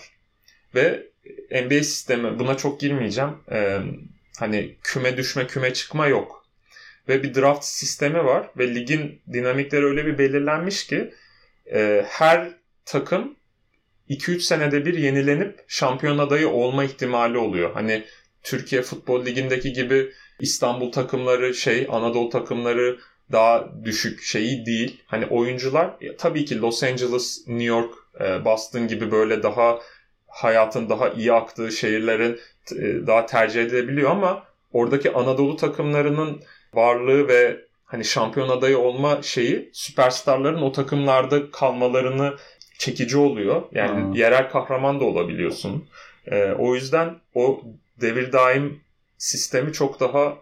ve 0.75 1.07
NBA 1.51 1.83
sistemi 1.83 2.39
buna 2.39 2.57
çok 2.57 2.81
girmeyeceğim. 2.81 3.31
E, 3.53 3.79
hani 4.39 4.77
küme 4.83 5.17
düşme 5.17 5.47
küme 5.47 5.73
çıkma 5.73 6.07
yok. 6.07 6.47
Ve 7.09 7.23
bir 7.23 7.35
draft 7.35 7.65
sistemi 7.65 8.25
var 8.25 8.51
ve 8.59 8.75
ligin 8.75 9.23
dinamikleri 9.33 9.85
öyle 9.85 10.07
bir 10.07 10.19
belirlenmiş 10.19 10.87
ki 10.87 11.15
e, 11.73 12.05
her 12.09 12.51
takım 12.85 13.37
2-3 14.11 14.40
senede 14.40 14.87
bir 14.87 14.99
yenilenip 14.99 15.64
şampiyon 15.68 16.18
adayı 16.18 16.49
olma 16.49 16.85
ihtimali 16.85 17.38
oluyor. 17.38 17.73
Hani 17.75 18.05
Türkiye 18.42 18.83
Futbol 18.83 19.27
Ligi'ndeki 19.27 19.73
gibi 19.73 20.12
İstanbul 20.40 20.92
takımları 20.92 21.55
şey 21.55 21.87
Anadolu 21.90 22.31
takımları 22.31 22.99
daha 23.33 23.68
düşük 23.85 24.23
şeyi 24.23 24.66
değil. 24.66 25.03
Hani 25.07 25.27
oyuncular 25.27 25.90
ya, 26.01 26.16
tabii 26.16 26.44
ki 26.44 26.61
Los 26.61 26.83
Angeles, 26.83 27.44
New 27.46 27.64
York, 27.64 27.94
e, 28.20 28.44
Boston 28.44 28.88
gibi 28.88 29.11
böyle 29.11 29.42
daha 29.42 29.79
hayatın 30.27 30.88
daha 30.88 31.09
iyi 31.09 31.33
aktığı 31.33 31.73
şehirlerin 31.73 32.40
e, 32.73 33.07
daha 33.07 33.27
tercih 33.27 33.62
edilebiliyor 33.62 34.11
ama 34.11 34.44
oradaki 34.73 35.12
Anadolu 35.12 35.57
takımlarının 35.57 36.42
varlığı 36.75 37.29
ve 37.29 37.61
hani 37.85 38.05
şampiyon 38.05 38.49
adayı 38.49 38.79
olma 38.79 39.23
şeyi 39.23 39.70
süperstarların 39.73 40.62
o 40.62 40.73
takımlarda 40.73 41.51
kalmalarını 41.51 42.35
çekici 42.81 43.19
oluyor. 43.19 43.62
Yani 43.73 44.03
Hmm. 44.03 44.12
yerel 44.12 44.51
kahraman 44.51 45.01
da 45.01 45.05
olabiliyorsun. 45.05 45.88
E, 46.27 46.45
o 46.53 46.75
yüzden 46.75 47.19
o 47.35 47.62
devir 48.01 48.33
daim 48.33 48.81
sistemi 49.19 49.73
çok 49.73 50.01
daha 50.01 50.38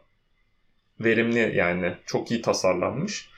verimli 1.01 1.57
yani 1.57 1.95
çok 2.07 2.31
iyi 2.31 2.43
tasarlanmış. 2.43 3.31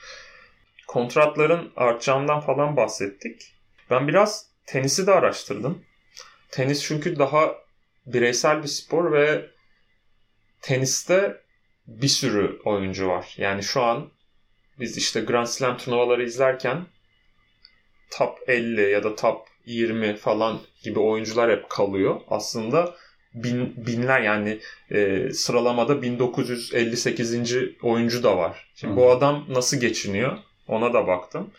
Kontratların 0.87 1.71
artacağından 1.75 2.39
falan 2.39 2.77
bahsettik. 2.77 3.53
Ben 3.89 4.07
biraz 4.07 4.45
tenisi 4.65 5.07
de 5.07 5.11
araştırdım. 5.11 5.81
Tenis 6.51 6.83
çünkü 6.83 7.19
daha 7.19 7.55
bireysel 8.05 8.63
bir 8.63 8.67
spor 8.67 9.11
ve 9.11 9.45
teniste 10.61 11.41
bir 11.87 12.07
sürü 12.07 12.59
oyuncu 12.65 13.07
var. 13.07 13.33
Yani 13.37 13.63
şu 13.63 13.81
an 13.83 14.09
biz 14.79 14.97
işte 14.97 15.21
Grand 15.21 15.47
Slam 15.47 15.77
turnuvaları 15.77 16.23
izlerken 16.23 16.85
top 18.11 18.39
50 18.47 18.81
ya 18.81 19.03
da 19.03 19.15
top 19.15 19.47
20 19.65 20.15
falan 20.15 20.59
gibi 20.83 20.99
oyuncular 20.99 21.51
hep 21.51 21.69
kalıyor. 21.69 22.19
Aslında 22.29 22.95
bin, 23.33 23.85
binler 23.85 24.21
yani 24.21 24.59
e, 24.91 25.29
sıralamada 25.33 26.01
1958. 26.01 27.55
oyuncu 27.83 28.23
da 28.23 28.37
var. 28.37 28.67
Şimdi 28.75 28.93
Hı. 28.93 28.97
bu 28.97 29.11
adam 29.11 29.45
nasıl 29.49 29.77
geçiniyor? 29.77 30.37
Ona 30.67 30.93
da 30.93 31.07
baktım. 31.07 31.51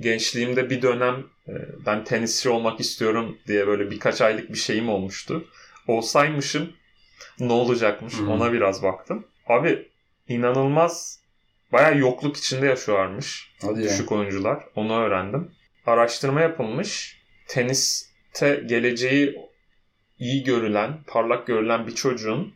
Gençliğimde 0.00 0.70
bir 0.70 0.82
dönem 0.82 1.24
e, 1.48 1.52
ben 1.86 2.04
tenisçi 2.04 2.48
olmak 2.48 2.80
istiyorum 2.80 3.38
diye 3.46 3.66
böyle 3.66 3.90
birkaç 3.90 4.20
aylık 4.20 4.52
bir 4.52 4.58
şeyim 4.58 4.88
olmuştu. 4.88 5.44
Olsaymışım 5.88 6.72
ne 7.40 7.52
olacakmış 7.52 8.14
Hı. 8.14 8.30
ona 8.30 8.52
biraz 8.52 8.82
baktım. 8.82 9.26
Abi 9.46 9.88
inanılmaz 10.28 11.18
bayağı 11.72 11.98
yokluk 11.98 12.36
içinde 12.36 12.66
yaşıyorlarmış 12.66 13.52
Hadi 13.62 13.80
ya. 13.80 13.88
düşük 13.88 14.12
oyuncular. 14.12 14.64
Onu 14.74 15.00
öğrendim. 15.00 15.50
Araştırma 15.86 16.40
yapılmış. 16.40 17.22
Teniste 17.46 18.62
geleceği 18.66 19.36
iyi 20.18 20.44
görülen, 20.44 20.98
parlak 21.06 21.46
görülen 21.46 21.86
bir 21.86 21.94
çocuğun 21.94 22.54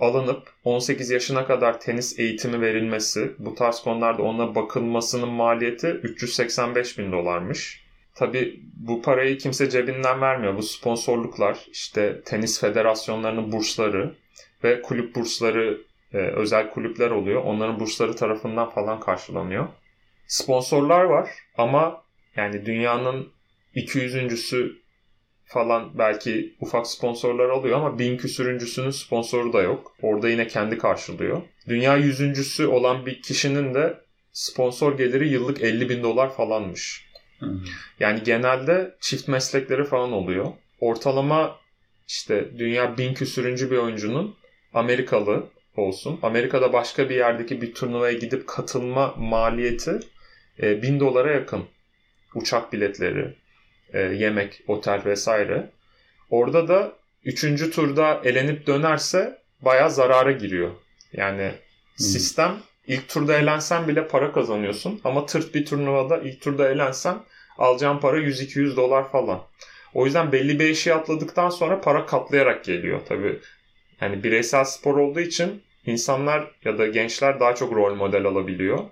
alınıp 0.00 0.52
18 0.64 1.10
yaşına 1.10 1.46
kadar 1.46 1.80
tenis 1.80 2.18
eğitimi 2.18 2.60
verilmesi, 2.60 3.32
bu 3.38 3.54
tarz 3.54 3.80
konularda 3.80 4.22
ona 4.22 4.54
bakılmasının 4.54 5.28
maliyeti 5.28 5.86
385 5.86 6.98
bin 6.98 7.12
dolarmış. 7.12 7.86
Tabi 8.14 8.60
bu 8.76 9.02
parayı 9.02 9.38
kimse 9.38 9.70
cebinden 9.70 10.20
vermiyor. 10.20 10.56
Bu 10.56 10.62
sponsorluklar, 10.62 11.66
işte 11.72 12.22
tenis 12.24 12.60
federasyonlarının 12.60 13.52
bursları 13.52 14.14
ve 14.64 14.82
kulüp 14.82 15.14
bursları, 15.14 15.80
e, 16.12 16.18
özel 16.18 16.70
kulüpler 16.70 17.10
oluyor. 17.10 17.42
Onların 17.44 17.80
bursları 17.80 18.16
tarafından 18.16 18.70
falan 18.70 19.00
karşılanıyor. 19.00 19.68
Sponsorlar 20.26 21.04
var 21.04 21.30
ama 21.56 22.05
yani 22.36 22.66
dünyanın 22.66 23.28
200.sü 23.74 24.72
falan 25.44 25.98
belki 25.98 26.54
ufak 26.60 26.86
sponsorlar 26.86 27.48
alıyor 27.48 27.76
ama 27.76 27.98
bin 27.98 28.16
küsürüncüsünün 28.16 28.90
sponsoru 28.90 29.52
da 29.52 29.62
yok. 29.62 29.96
Orada 30.02 30.28
yine 30.28 30.46
kendi 30.46 30.78
karşılıyor. 30.78 31.42
Dünya 31.68 31.96
yüzüncüsü 31.96 32.66
olan 32.66 33.06
bir 33.06 33.22
kişinin 33.22 33.74
de 33.74 34.00
sponsor 34.32 34.98
geliri 34.98 35.28
yıllık 35.28 35.62
50 35.62 35.88
bin 35.88 36.02
dolar 36.02 36.34
falanmış. 36.34 37.06
Yani 38.00 38.22
genelde 38.22 38.94
çift 39.00 39.28
meslekleri 39.28 39.84
falan 39.84 40.12
oluyor. 40.12 40.52
Ortalama 40.80 41.56
işte 42.08 42.58
dünya 42.58 42.98
bin 42.98 43.14
küsürüncü 43.14 43.70
bir 43.70 43.76
oyuncunun 43.76 44.36
Amerikalı 44.74 45.46
olsun. 45.76 46.18
Amerika'da 46.22 46.72
başka 46.72 47.10
bir 47.10 47.14
yerdeki 47.14 47.62
bir 47.62 47.74
turnuvaya 47.74 48.12
gidip 48.12 48.46
katılma 48.46 49.14
maliyeti 49.18 50.00
e, 50.62 50.82
bin 50.82 51.00
dolara 51.00 51.32
yakın. 51.32 51.64
Uçak 52.34 52.72
biletleri, 52.72 53.34
e, 53.92 54.00
yemek, 54.00 54.62
otel 54.66 55.04
vesaire. 55.04 55.70
Orada 56.30 56.68
da 56.68 56.92
üçüncü 57.24 57.70
turda 57.70 58.20
elenip 58.24 58.66
dönerse 58.66 59.38
bayağı 59.60 59.90
zarara 59.90 60.32
giriyor. 60.32 60.70
Yani 61.12 61.52
sistem 61.96 62.56
ilk 62.86 63.08
turda 63.08 63.38
elensen 63.38 63.88
bile 63.88 64.08
para 64.08 64.32
kazanıyorsun 64.32 65.00
ama 65.04 65.26
tırt 65.26 65.54
bir 65.54 65.66
turnuvada 65.66 66.18
ilk 66.18 66.40
turda 66.40 66.68
elensen 66.68 67.18
alacağın 67.58 67.98
para 67.98 68.18
100-200 68.18 68.76
dolar 68.76 69.10
falan. 69.10 69.42
O 69.94 70.04
yüzden 70.04 70.32
belli 70.32 70.58
bir 70.58 70.68
eşiği 70.70 70.94
atladıktan 70.94 71.50
sonra 71.50 71.80
para 71.80 72.06
katlayarak 72.06 72.64
geliyor 72.64 73.00
tabii. 73.08 73.40
Yani 74.00 74.22
bireysel 74.22 74.64
spor 74.64 74.96
olduğu 74.96 75.20
için 75.20 75.62
insanlar 75.86 76.50
ya 76.64 76.78
da 76.78 76.86
gençler 76.86 77.40
daha 77.40 77.54
çok 77.54 77.72
rol 77.72 77.94
model 77.94 78.24
alabiliyor. 78.24 78.84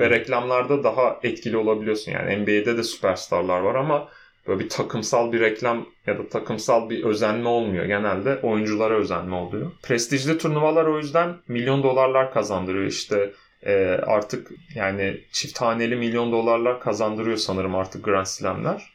Ve 0.00 0.10
reklamlarda 0.10 0.84
daha 0.84 1.20
etkili 1.22 1.56
olabiliyorsun. 1.56 2.12
Yani 2.12 2.36
NBA'de 2.36 2.76
de 2.76 2.82
süperstarlar 2.82 3.60
var 3.60 3.74
ama 3.74 4.08
böyle 4.46 4.60
bir 4.60 4.68
takımsal 4.68 5.32
bir 5.32 5.40
reklam 5.40 5.86
ya 6.06 6.18
da 6.18 6.28
takımsal 6.28 6.90
bir 6.90 7.04
özenme 7.04 7.48
olmuyor. 7.48 7.84
Genelde 7.84 8.36
oyunculara 8.42 8.94
özenme 8.94 9.36
oluyor. 9.36 9.72
Prestijli 9.82 10.38
turnuvalar 10.38 10.84
o 10.84 10.98
yüzden 10.98 11.36
milyon 11.48 11.82
dolarlar 11.82 12.32
kazandırıyor. 12.32 12.86
İşte 12.86 13.32
e, 13.62 13.74
artık 14.06 14.50
yani 14.74 15.20
çift 15.32 15.60
haneli 15.60 15.96
milyon 15.96 16.32
dolarlar 16.32 16.80
kazandırıyor 16.80 17.36
sanırım 17.36 17.74
artık 17.74 18.04
Grand 18.04 18.26
Slam'ler. 18.26 18.92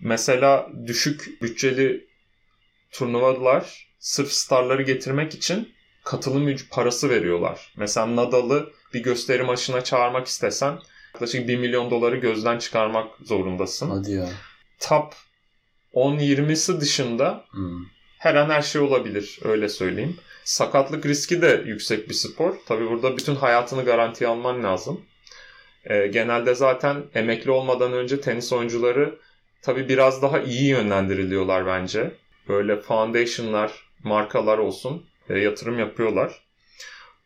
Mesela 0.00 0.68
düşük 0.86 1.42
bütçeli 1.42 2.06
turnuvalar 2.92 3.88
sırf 3.98 4.32
starları 4.32 4.82
getirmek 4.82 5.34
için 5.34 5.72
katılım 6.04 6.56
parası 6.70 7.10
veriyorlar. 7.10 7.72
Mesela 7.76 8.16
Nadal'ı 8.16 8.72
bir 8.94 9.02
gösteri 9.02 9.42
maçına 9.42 9.84
çağırmak 9.84 10.26
istesen 10.26 10.78
yaklaşık 11.14 11.48
1 11.48 11.56
milyon 11.58 11.90
doları 11.90 12.16
gözden 12.16 12.58
çıkarmak 12.58 13.06
zorundasın. 13.24 13.90
Hadi 13.90 14.12
ya. 14.12 14.28
Top 14.80 15.14
10-20'si 15.94 16.80
dışında 16.80 17.44
Hmm. 17.50 17.84
her 18.18 18.34
an 18.34 18.50
her 18.50 18.62
şey 18.62 18.80
olabilir 18.80 19.38
öyle 19.44 19.68
söyleyeyim. 19.68 20.16
Sakatlık 20.44 21.06
riski 21.06 21.42
de 21.42 21.62
yüksek 21.66 22.08
bir 22.08 22.14
spor. 22.14 22.54
Tabi 22.66 22.90
burada 22.90 23.16
bütün 23.16 23.34
hayatını 23.34 23.84
garantiye 23.84 24.30
alman 24.30 24.62
lazım. 24.64 25.00
Ee, 25.84 26.06
genelde 26.06 26.54
zaten 26.54 27.04
emekli 27.14 27.50
olmadan 27.50 27.92
önce 27.92 28.20
tenis 28.20 28.52
oyuncuları 28.52 29.18
tabi 29.62 29.88
biraz 29.88 30.22
daha 30.22 30.40
iyi 30.40 30.68
yönlendiriliyorlar 30.68 31.66
bence. 31.66 32.14
Böyle 32.48 32.80
foundationlar, 32.80 33.72
markalar 34.04 34.58
olsun 34.58 35.06
e, 35.28 35.38
yatırım 35.38 35.78
yapıyorlar. 35.78 36.42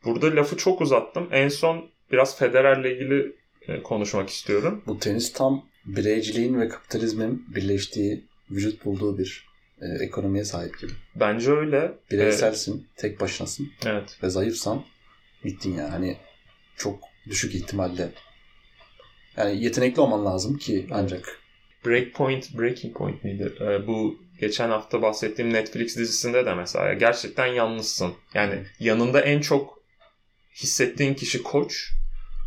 Burada 0.04 0.36
lafı 0.36 0.56
çok 0.56 0.80
uzattım. 0.80 1.28
En 1.32 1.48
son 1.48 1.90
biraz 2.12 2.38
Federer'le 2.38 2.84
ilgili 2.84 3.32
e, 3.68 3.82
konuşmak 3.82 4.28
istiyorum. 4.28 4.82
Bu 4.86 4.98
tenis 4.98 5.32
tam 5.32 5.64
bireyciliğin 5.86 6.60
ve 6.60 6.68
kapitalizmin 6.68 7.44
birleştiği, 7.54 8.24
vücut 8.50 8.84
bulduğu 8.84 9.18
bir 9.18 9.46
e, 9.80 10.04
ekonomiye 10.04 10.44
sahip 10.44 10.80
gibi. 10.80 10.92
Bence 11.16 11.50
öyle. 11.50 11.92
Bireyselsin, 12.10 12.86
tek 12.96 13.20
başınasın 13.20 13.64
Ee, 13.64 13.88
evet. 13.88 14.18
ve 14.22 14.30
zayıfsan 14.30 14.84
bittin 15.44 15.74
yani. 15.74 15.90
Hani 15.90 16.16
çok 16.76 16.98
düşük 17.28 17.54
ihtimalle. 17.54 18.08
Yani 19.36 19.64
yetenekli 19.64 20.00
olman 20.00 20.24
lazım 20.26 20.58
ki 20.58 20.86
ancak. 20.90 21.40
Breakpoint, 21.86 22.58
Breaking 22.58 22.96
Point 22.96 23.24
miydi? 23.24 23.52
Ee, 23.60 23.86
bu 23.86 24.18
geçen 24.40 24.68
hafta 24.68 25.02
bahsettiğim 25.02 25.52
Netflix 25.52 25.96
dizisinde 25.96 26.46
de 26.46 26.54
mesela 26.54 26.92
gerçekten 26.94 27.46
yalnızsın. 27.46 28.12
Yani 28.34 28.64
yanında 28.80 29.20
en 29.20 29.40
çok 29.40 29.83
hissettiğin 30.54 31.14
kişi 31.14 31.42
koç. 31.42 31.90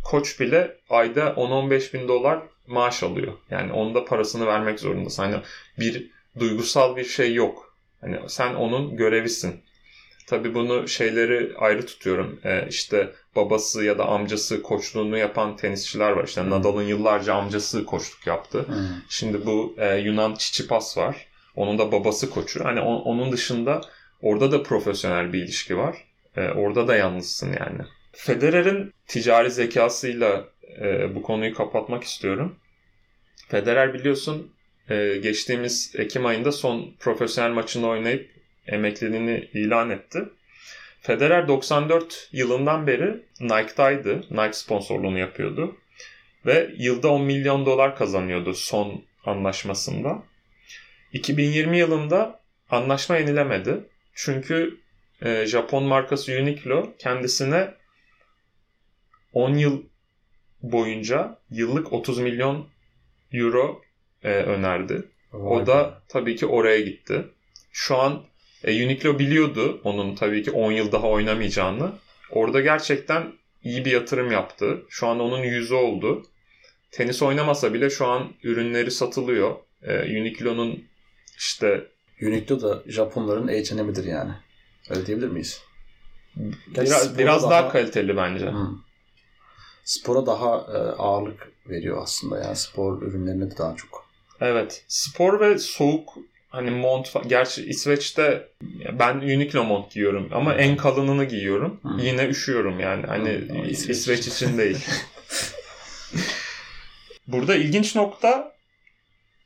Koç 0.04 0.40
bile 0.40 0.76
ayda 0.90 1.20
10-15 1.20 1.92
bin 1.92 2.08
dolar 2.08 2.42
maaş 2.66 3.02
alıyor. 3.02 3.32
Yani 3.50 3.72
onun 3.72 3.94
da 3.94 4.04
parasını 4.04 4.46
vermek 4.46 4.80
zorundasın. 4.80 5.22
Hani 5.22 5.36
bir 5.78 6.10
duygusal 6.38 6.96
bir 6.96 7.04
şey 7.04 7.34
yok. 7.34 7.76
Hani 8.00 8.18
sen 8.28 8.54
onun 8.54 8.96
görevisin. 8.96 9.60
Tabii 10.26 10.54
bunu 10.54 10.88
şeyleri 10.88 11.56
ayrı 11.58 11.86
tutuyorum. 11.86 12.40
Ee, 12.44 12.66
işte 12.68 13.12
babası 13.36 13.84
ya 13.84 13.98
da 13.98 14.04
amcası 14.06 14.62
koçluğunu 14.62 15.18
yapan 15.18 15.56
tenisçiler 15.56 16.10
var. 16.10 16.24
İşte 16.24 16.50
Nadal'ın 16.50 16.82
yıllarca 16.82 17.34
amcası 17.34 17.84
koçluk 17.84 18.26
yaptı. 18.26 18.64
Hmm. 18.66 18.76
Şimdi 19.08 19.46
bu 19.46 19.74
e, 19.78 19.96
Yunan 19.96 20.34
Çiçipas 20.34 20.98
var. 20.98 21.26
Onun 21.56 21.78
da 21.78 21.92
babası 21.92 22.30
koçu. 22.30 22.64
Hani 22.64 22.80
on- 22.80 23.00
onun 23.02 23.32
dışında 23.32 23.80
orada 24.22 24.52
da 24.52 24.62
profesyonel 24.62 25.32
bir 25.32 25.38
ilişki 25.38 25.78
var. 25.78 25.96
E, 26.36 26.48
orada 26.48 26.88
da 26.88 26.96
yalnızsın 26.96 27.46
yani. 27.60 27.80
Federer'in 28.12 28.94
ticari 29.06 29.50
zekasıyla 29.50 30.48
e, 30.80 31.14
bu 31.14 31.22
konuyu 31.22 31.54
kapatmak 31.54 32.04
istiyorum. 32.04 32.58
Federer 33.48 33.94
biliyorsun 33.94 34.52
e, 34.90 35.18
geçtiğimiz 35.22 35.94
Ekim 35.98 36.26
ayında 36.26 36.52
son 36.52 36.94
profesyonel 37.00 37.50
maçını 37.50 37.88
oynayıp 37.88 38.30
emekliliğini 38.66 39.48
ilan 39.54 39.90
etti. 39.90 40.24
Federer 41.00 41.48
94 41.48 42.28
yılından 42.32 42.86
beri 42.86 43.22
Nike'daydı. 43.40 44.16
Nike 44.30 44.52
sponsorluğunu 44.52 45.18
yapıyordu. 45.18 45.76
Ve 46.46 46.70
yılda 46.78 47.08
10 47.08 47.22
milyon 47.22 47.66
dolar 47.66 47.96
kazanıyordu 47.96 48.54
son 48.54 49.04
anlaşmasında. 49.24 50.22
2020 51.12 51.78
yılında 51.78 52.40
anlaşma 52.70 53.16
yenilemedi. 53.16 53.80
Çünkü 54.14 54.78
e, 55.22 55.46
Japon 55.46 55.84
markası 55.84 56.32
Uniqlo 56.32 56.94
kendisine 56.98 57.74
10 59.32 59.54
yıl 59.54 59.82
boyunca 60.62 61.38
yıllık 61.50 61.92
30 61.92 62.18
milyon 62.18 62.68
euro 63.32 63.82
e, 64.22 64.28
önerdi. 64.28 65.04
Vay 65.32 65.62
O 65.62 65.66
da 65.66 66.02
tabii 66.08 66.36
ki 66.36 66.46
oraya 66.46 66.80
gitti. 66.80 67.24
Şu 67.72 67.96
an 67.96 68.22
e, 68.64 68.84
Uniqlo 68.84 69.18
biliyordu 69.18 69.80
onun 69.84 70.14
tabii 70.14 70.42
ki 70.42 70.50
10 70.50 70.72
yıl 70.72 70.92
daha 70.92 71.08
oynamayacağını. 71.08 71.92
Orada 72.30 72.60
gerçekten 72.60 73.32
iyi 73.62 73.84
bir 73.84 73.92
yatırım 73.92 74.32
yaptı. 74.32 74.82
Şu 74.88 75.06
an 75.06 75.20
onun 75.20 75.42
yüzü 75.42 75.74
oldu. 75.74 76.26
Tenis 76.90 77.22
oynamasa 77.22 77.74
bile 77.74 77.90
şu 77.90 78.06
an 78.06 78.32
ürünleri 78.42 78.90
satılıyor. 78.90 79.56
E, 79.82 80.20
Uniqlo'nun 80.20 80.84
işte 81.36 81.86
Uniqlo 82.22 82.60
da 82.60 82.82
Japonların 82.86 83.48
H&M'dir 83.48 84.04
yani. 84.04 84.32
Öyle 84.90 85.06
diyebilir 85.06 85.28
miyiz? 85.28 85.62
Gerçi 86.72 86.90
biraz, 86.90 87.18
biraz 87.18 87.50
daha, 87.50 87.68
kaliteli 87.68 88.16
bence. 88.16 88.50
Hmm. 88.50 88.87
Spora 89.88 90.26
daha 90.26 90.56
e, 90.56 90.78
ağırlık 90.98 91.52
veriyor 91.66 92.02
aslında. 92.02 92.38
Yani 92.38 92.56
spor 92.56 93.02
ürünlerine 93.02 93.50
de 93.50 93.58
daha 93.58 93.76
çok. 93.76 94.06
Evet. 94.40 94.84
Spor 94.88 95.40
ve 95.40 95.58
soğuk 95.58 96.14
hani 96.48 96.70
mont 96.70 97.14
gerçi 97.26 97.66
İsveç'te 97.66 98.48
ben 98.92 99.14
Uniqlo 99.14 99.64
mont 99.64 99.90
giyiyorum 99.92 100.28
ama 100.32 100.54
en 100.54 100.76
kalınını 100.76 101.24
giyiyorum. 101.24 101.80
Hı. 101.82 102.02
Yine 102.02 102.26
üşüyorum 102.26 102.80
yani. 102.80 103.06
Hani 103.06 103.28
Hı, 103.28 103.68
İsveç. 103.68 103.96
İsveç. 103.96 104.26
için 104.26 104.58
değil. 104.58 104.78
Burada 107.26 107.56
ilginç 107.56 107.96
nokta 107.96 108.52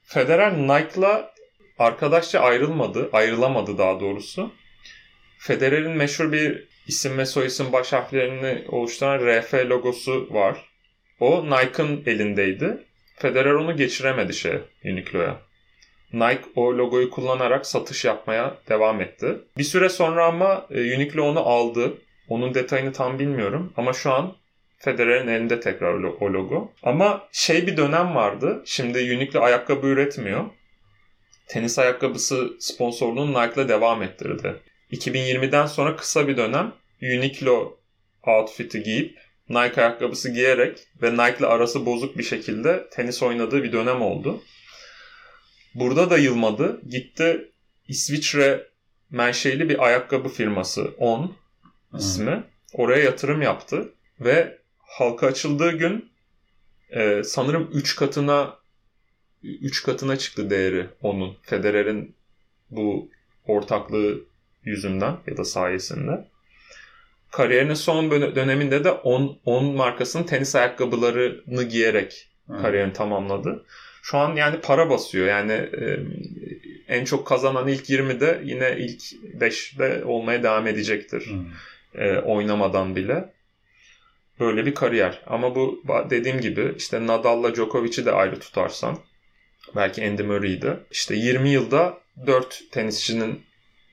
Federer 0.05 0.59
Nike'la 0.59 1.33
arkadaşça 1.79 2.41
ayrılmadı. 2.41 3.09
Ayrılamadı 3.13 3.79
daha 3.79 4.01
doğrusu. 4.01 4.53
Federer'in 5.39 5.91
meşhur 5.97 6.33
bir 6.33 6.72
isim 6.87 7.19
ve 7.19 7.27
soyisim 7.27 7.73
baş 7.73 7.93
harflerini 7.93 8.65
oluşturan 8.69 9.19
RF 9.19 9.55
logosu 9.55 10.29
var. 10.31 10.73
O 11.21 11.45
Nike'ın 11.45 12.03
elindeydi. 12.07 12.79
Federer 13.17 13.53
onu 13.53 13.77
geçiremedi 13.77 14.35
şey 14.35 14.59
Uniqlo'ya. 14.85 15.37
Nike 16.13 16.43
o 16.57 16.79
logoyu 16.79 17.11
kullanarak 17.11 17.67
satış 17.67 18.05
yapmaya 18.05 18.59
devam 18.69 19.01
etti. 19.01 19.39
Bir 19.59 19.65
süre 19.65 19.89
sonra 19.89 20.27
ama 20.27 20.67
e, 20.71 20.97
Uniqlo 20.97 21.23
onu 21.23 21.41
aldı. 21.41 21.95
Onun 22.29 22.55
detayını 22.55 22.93
tam 22.93 23.19
bilmiyorum 23.19 23.73
ama 23.77 23.93
şu 23.93 24.13
an 24.13 24.37
Federer'in 24.79 25.29
elinde 25.29 25.61
tekrar 25.61 25.95
o 25.95 26.33
logo. 26.33 26.73
Ama 26.83 27.29
şey 27.33 27.67
bir 27.67 27.77
dönem 27.77 28.15
vardı. 28.15 28.63
Şimdi 28.67 28.99
Uniqlo 28.99 29.41
ayakkabı 29.41 29.87
üretmiyor. 29.87 30.45
Tenis 31.47 31.79
ayakkabısı 31.79 32.51
sponsorluğunu 32.61 33.31
Nike'la 33.31 33.69
devam 33.69 34.03
ettirdi. 34.03 34.55
2020'den 34.93 35.67
sonra 35.67 35.97
kısa 35.97 36.29
bir 36.29 36.37
dönem 36.37 36.73
Uniqlo 37.03 37.79
outfit'i 38.27 38.83
giyip 38.83 39.19
Nike 39.49 39.81
ayakkabısı 39.81 40.31
giyerek 40.31 40.79
ve 41.03 41.13
Nike'la 41.13 41.49
arası 41.49 41.87
bozuk 41.87 42.19
bir 42.19 42.23
şekilde 42.23 42.89
tenis 42.91 43.23
oynadığı 43.23 43.63
bir 43.63 43.73
dönem 43.73 44.03
oldu. 44.03 44.43
Burada 45.75 46.11
da 46.11 46.19
yılmadı. 46.19 46.81
Gitti 46.89 47.53
İsviçre 47.89 48.67
menşeli 49.11 49.69
bir 49.69 49.87
ayakkabı 49.87 50.29
firması 50.29 50.95
On 50.99 51.37
ismi. 51.99 52.45
Oraya 52.73 53.05
yatırım 53.05 53.43
yaptı 53.43 53.93
ve 54.21 54.59
halka 54.79 55.27
açıldığı 55.27 55.73
gün 55.73 56.11
e, 56.91 57.23
sanırım 57.25 57.71
3 57.73 57.97
katına 57.97 58.59
3 59.43 59.83
katına 59.83 60.17
çıktı 60.17 60.51
değeri 60.51 60.87
onun. 61.03 61.37
Federer'in 61.43 62.15
bu 62.71 63.11
ortaklığı 63.47 64.32
yüzünden 64.65 65.17
ya 65.27 65.37
da 65.37 65.45
sayesinde. 65.45 66.25
Kariyerinin 67.31 67.75
son 67.75 68.11
döneminde 68.11 68.85
de 68.85 68.91
On, 68.91 69.39
On 69.45 69.65
markasının 69.65 70.25
tenis 70.25 70.57
ayakkabılarını 70.57 71.63
giyerek 71.63 72.29
Hmm. 72.47 72.63
kariyerini 72.63 72.93
tamamladı. 72.93 73.65
Şu 74.03 74.19
an 74.19 74.37
yani 74.37 74.61
para 74.61 74.91
basıyor. 74.91 75.27
Yani 75.27 75.53
e, 75.53 75.99
en 76.89 77.05
çok 77.05 77.27
kazanan 77.27 77.69
ilk 77.69 77.91
20'de 77.91 78.41
yine 78.45 78.77
ilk 78.79 79.03
5'de 79.41 80.05
olmaya 80.05 80.43
devam 80.43 80.67
edecektir. 80.67 81.27
Hmm. 81.27 81.47
E, 82.03 82.19
oynamadan 82.19 82.97
bile. 82.97 83.33
Böyle 84.41 84.67
bir 84.67 84.75
kariyer. 84.75 85.23
Ama 85.27 85.55
bu 85.55 85.83
dediğim 86.11 86.41
gibi 86.41 86.75
işte 86.77 87.07
Nadal'la 87.07 87.55
Djokovic'i 87.55 88.05
de 88.05 88.13
ayrı 88.13 88.41
tutarsan 88.41 88.99
belki 89.77 90.07
Andy 90.09 90.23
Murray'di. 90.23 90.77
İşte 90.91 91.15
20 91.15 91.51
yılda 91.51 91.99
4 92.27 92.63
tenisçinin 92.73 93.43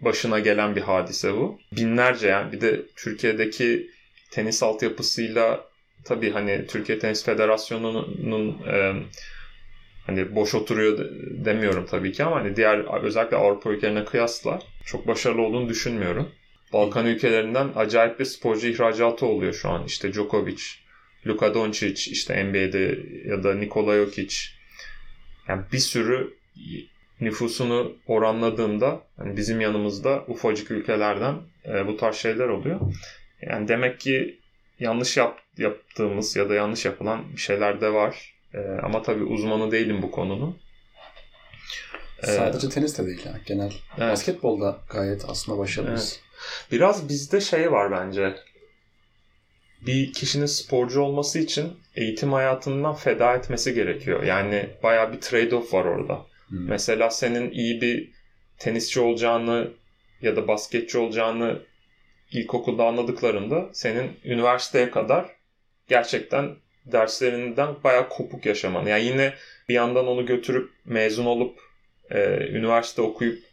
başına 0.02 0.39
gelen 0.39 0.76
bir 0.76 0.82
hadise 0.82 1.34
bu. 1.34 1.60
Binlerce 1.72 2.28
yani 2.28 2.52
bir 2.52 2.62
de 2.62 2.82
Türkiye'deki 2.95 3.89
tenis 4.32 4.64
altyapısıyla 4.64 5.66
tabii 6.04 6.32
hani 6.32 6.68
Türkiye 6.68 7.00
Tenis 7.00 7.26
Federasyonu'nun 7.26 8.68
e, 8.68 8.93
hani 10.06 10.36
boş 10.36 10.56
oturuyor 10.56 10.97
de- 10.97 11.45
demiyorum 11.45 11.86
tabii 11.89 12.12
ki 12.12 12.24
ama 12.24 12.36
hani 12.36 12.56
diğer 12.56 13.04
özellikle 13.04 13.38
Avrupa 13.38 13.70
ülkelerine 13.72 14.06
kıyasla 14.06 14.60
çok 14.86 15.08
başarılı 15.08 15.41
olduğunu 15.41 15.70
düşünmüyorum. 15.70 16.32
Balkan 16.74 17.06
ülkelerinden 17.06 17.70
acayip 17.76 18.20
bir 18.20 18.26
sporcu 18.26 18.68
ihracatı 18.68 19.26
oluyor 19.26 19.54
şu 19.54 19.70
an. 19.70 19.86
İşte 19.86 20.14
Djokovic, 20.14 20.62
Luka 21.28 21.54
Doncic, 21.54 22.12
işte 22.12 22.43
NBA'de 22.43 23.00
ya 23.26 23.43
da 23.43 23.56
Nikola 23.56 24.06
Jokic. 24.06 24.36
Yani 25.47 25.62
bir 25.74 25.78
sürü 25.78 26.34
nüfusunu 27.22 27.95
oranladığında 28.07 29.01
hani 29.17 29.38
bizim 29.38 29.61
yanımızda 29.61 30.24
ufacık 30.28 30.72
ülkelerden 30.72 31.36
e, 31.65 31.88
bu 31.88 31.97
tarz 31.97 32.15
şeyler 32.15 32.47
oluyor. 32.47 32.80
Yani 33.41 33.67
demek 33.67 33.99
ki 33.99 34.39
yanlış 34.80 35.17
yap, 35.17 35.39
yaptığımız 35.57 36.36
ya 36.36 36.49
da 36.49 36.55
yanlış 36.55 36.86
yapılan 36.86 37.32
bir 37.34 37.41
şeyler 37.41 37.82
de 37.82 37.93
var. 37.93 38.36
E, 38.53 38.59
ama 38.84 39.01
tabii 39.01 39.24
uzmanı 39.24 39.72
değilim 39.72 40.01
bu 40.01 40.11
konunun. 40.11 40.57
E, 42.24 42.28
Sadece 42.28 42.70
tenis 42.70 42.97
de 42.99 43.05
değil 43.05 43.22
yani 43.26 43.39
genel. 43.45 43.74
Evet. 43.97 44.11
Basketbolda 44.11 44.78
gayet 44.89 45.26
aslında 45.28 45.57
başarılıyız. 45.57 46.20
Evet. 46.20 46.72
Biraz 46.72 47.09
bizde 47.09 47.41
şey 47.41 47.72
var 47.72 47.91
bence. 47.91 48.36
Bir 49.86 50.13
kişinin 50.13 50.45
sporcu 50.45 51.01
olması 51.01 51.39
için 51.39 51.74
eğitim 51.95 52.34
hayatından 52.34 52.95
feda 52.95 53.36
etmesi 53.36 53.74
gerekiyor. 53.74 54.24
Yani 54.24 54.70
baya 54.84 55.13
bir 55.13 55.22
trade-off 55.22 55.74
var 55.74 55.86
orada. 55.86 56.29
Hmm. 56.50 56.68
Mesela 56.68 57.10
senin 57.10 57.52
iyi 57.52 57.82
bir 57.82 58.12
tenisçi 58.58 59.00
olacağını 59.00 59.72
ya 60.22 60.36
da 60.36 60.47
basketçi 60.47 60.97
olacağını 60.97 61.60
ilkokulda 62.32 62.86
anladıklarında 62.86 63.70
senin 63.74 64.12
üniversiteye 64.26 64.91
kadar 64.91 65.26
gerçekten 65.88 66.56
derslerinden 66.86 67.76
bayağı 67.84 68.10
kopuk 68.10 68.45
yaşaman. 68.45 68.86
Yani 68.86 69.06
yine 69.06 69.34
bir 69.70 69.74
yandan 69.74 70.08
onu 70.08 70.26
götürüp 70.26 70.72
mezun 70.86 71.26
olup 71.26 71.60
e, 72.12 72.47
üniversite 72.52 73.02
okuyup 73.02 73.43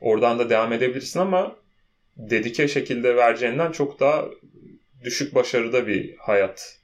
oradan 0.00 0.38
da 0.38 0.50
devam 0.50 0.72
edebilirsin 0.72 1.20
ama 1.20 1.56
dedike 2.16 2.68
şekilde 2.68 3.16
vereceğinden 3.16 3.72
çok 3.72 4.00
daha 4.00 4.24
düşük 5.04 5.34
başarıda 5.34 5.86
bir 5.86 6.16
hayat 6.16 6.78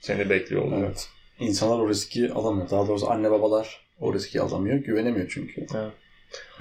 seni 0.00 0.30
bekliyor 0.30 0.62
oluyor. 0.62 0.86
Evet. 0.86 1.08
İnsanlar 1.40 1.78
o 1.78 1.88
riski 1.88 2.32
alamıyor. 2.32 2.70
Daha 2.70 2.88
doğrusu 2.88 3.10
anne 3.10 3.30
babalar 3.30 3.87
o 4.00 4.14
riski 4.14 4.40
alamıyor. 4.40 4.76
Güvenemiyor 4.76 5.30
çünkü. 5.30 5.66
Evet. 5.74 5.92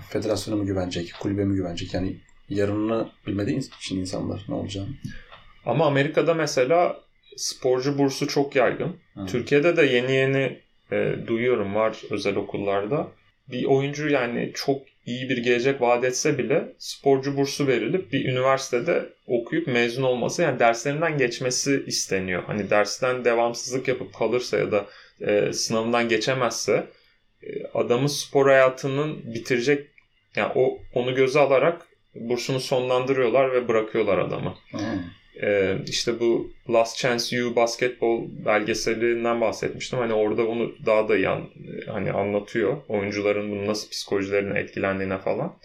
Federasyona 0.10 0.58
mı 0.58 0.66
güvenecek, 0.66 1.14
kulübe 1.20 1.46
mi 1.46 1.56
güvenecek? 1.56 1.94
Yani 1.94 2.18
yarınını 2.50 3.10
bilmediği 3.28 3.58
için 3.58 4.00
insanlar 4.00 4.46
ne 4.48 4.56
olacağını. 4.56 4.90
Ama 5.66 5.86
Amerika'da 5.86 6.34
mesela 6.34 7.02
sporcu 7.36 7.98
bursu 7.98 8.28
çok 8.28 8.56
yaygın. 8.56 8.96
Hı. 9.14 9.26
Türkiye'de 9.26 9.78
de 9.78 9.86
yeni 9.86 10.12
yeni 10.12 10.60
e, 10.92 11.16
duyuyorum 11.28 11.76
var 11.76 11.98
özel 12.10 12.36
okullarda. 12.36 13.08
Bir 13.48 13.66
oyuncu 13.66 14.10
yani 14.10 14.52
çok 14.56 14.82
iyi 15.06 15.30
bir 15.30 15.38
gelecek 15.38 15.82
vaat 15.82 16.04
etse 16.04 16.38
bile 16.38 16.74
sporcu 16.78 17.38
bursu 17.38 17.68
verilip 17.68 18.14
bir 18.14 18.26
üniversitede 18.26 19.10
okuyup 19.28 19.68
mezun 19.68 20.04
olması 20.04 20.42
yani 20.42 20.60
derslerinden 20.60 21.18
geçmesi 21.18 21.84
isteniyor. 21.88 22.44
Hani 22.48 22.70
dersten 22.70 23.26
devamsızlık 23.26 23.88
yapıp 23.88 24.14
kalırsa 24.14 24.58
ya 24.58 24.72
da 24.72 24.86
e, 25.22 25.54
sınavından 25.54 26.10
geçemezse 26.10 26.88
adamın 27.74 28.08
spor 28.08 28.48
hayatının 28.48 29.34
bitirecek 29.34 29.88
yani 30.36 30.52
o 30.56 30.80
onu 30.94 31.16
göze 31.16 31.40
alarak 31.40 31.88
bursunu 32.16 32.60
sonlandırıyorlar 32.60 33.52
ve 33.52 33.68
bırakıyorlar 33.68 34.18
adamı. 34.18 34.56
Hmm. 34.72 34.80
Ee, 35.42 35.78
işte 35.88 36.20
bu 36.20 36.52
Last 36.70 36.98
Chance 36.98 37.44
U 37.44 37.56
basketbol 37.56 38.26
belgeselinden 38.46 39.42
bahsetmiştim. 39.42 40.00
Hani 40.00 40.14
orada 40.14 40.48
onu 40.48 40.76
daha 40.86 41.10
da 41.10 41.18
iyi 41.18 41.30
an, 41.30 41.50
hani 41.88 42.12
anlatıyor. 42.12 42.78
Oyuncuların 42.88 43.52
bunu 43.52 43.68
nasıl 43.68 43.90
psikolojilerine 43.90 44.60
etkilendiğine 44.60 45.18
falan. 45.18 45.58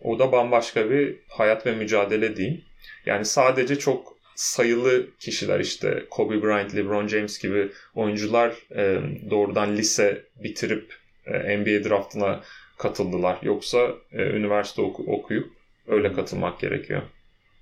O 0.00 0.18
da 0.18 0.32
bambaşka 0.32 0.90
bir 0.90 1.16
hayat 1.28 1.66
ve 1.66 1.72
mücadele 1.72 2.36
diyeyim. 2.36 2.60
Yani 3.06 3.24
sadece 3.24 3.78
çok 3.78 4.18
sayılı 4.34 5.06
kişiler 5.18 5.60
işte 5.60 6.04
Kobe 6.10 6.42
Bryant, 6.42 6.76
LeBron 6.76 7.08
James 7.08 7.38
gibi 7.38 7.68
oyuncular 7.94 8.52
e, 8.76 9.00
doğrudan 9.30 9.76
lise 9.76 10.24
bitirip 10.42 10.97
NBA 11.32 11.88
draftına 11.88 12.40
katıldılar. 12.78 13.38
Yoksa 13.42 13.88
e, 14.12 14.22
üniversite 14.22 14.82
oku, 14.82 15.04
okuyup 15.06 15.52
öyle 15.86 16.12
katılmak 16.12 16.60
gerekiyor. 16.60 17.02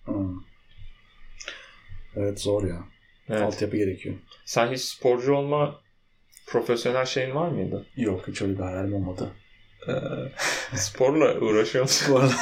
Hmm. 0.04 0.40
Evet 2.16 2.40
zor 2.40 2.64
ya. 2.68 2.84
Evet. 3.28 3.42
Altyapı 3.42 3.76
gerekiyor. 3.76 4.14
Sen 4.44 4.72
hiç 4.72 4.80
sporcu 4.80 5.34
olma 5.34 5.80
profesyonel 6.46 7.04
şeyin 7.04 7.34
var 7.34 7.48
mıydı? 7.48 7.86
Yok 7.96 8.28
hiç 8.28 8.42
öyle 8.42 8.58
bir 8.58 8.62
hayalim 8.62 8.94
olmadı. 8.94 9.32
Ee... 9.88 9.92
Sporla 10.76 11.40
uğraşıyor 11.40 11.84
musun? 11.84 12.06
Sporla. 12.06 12.32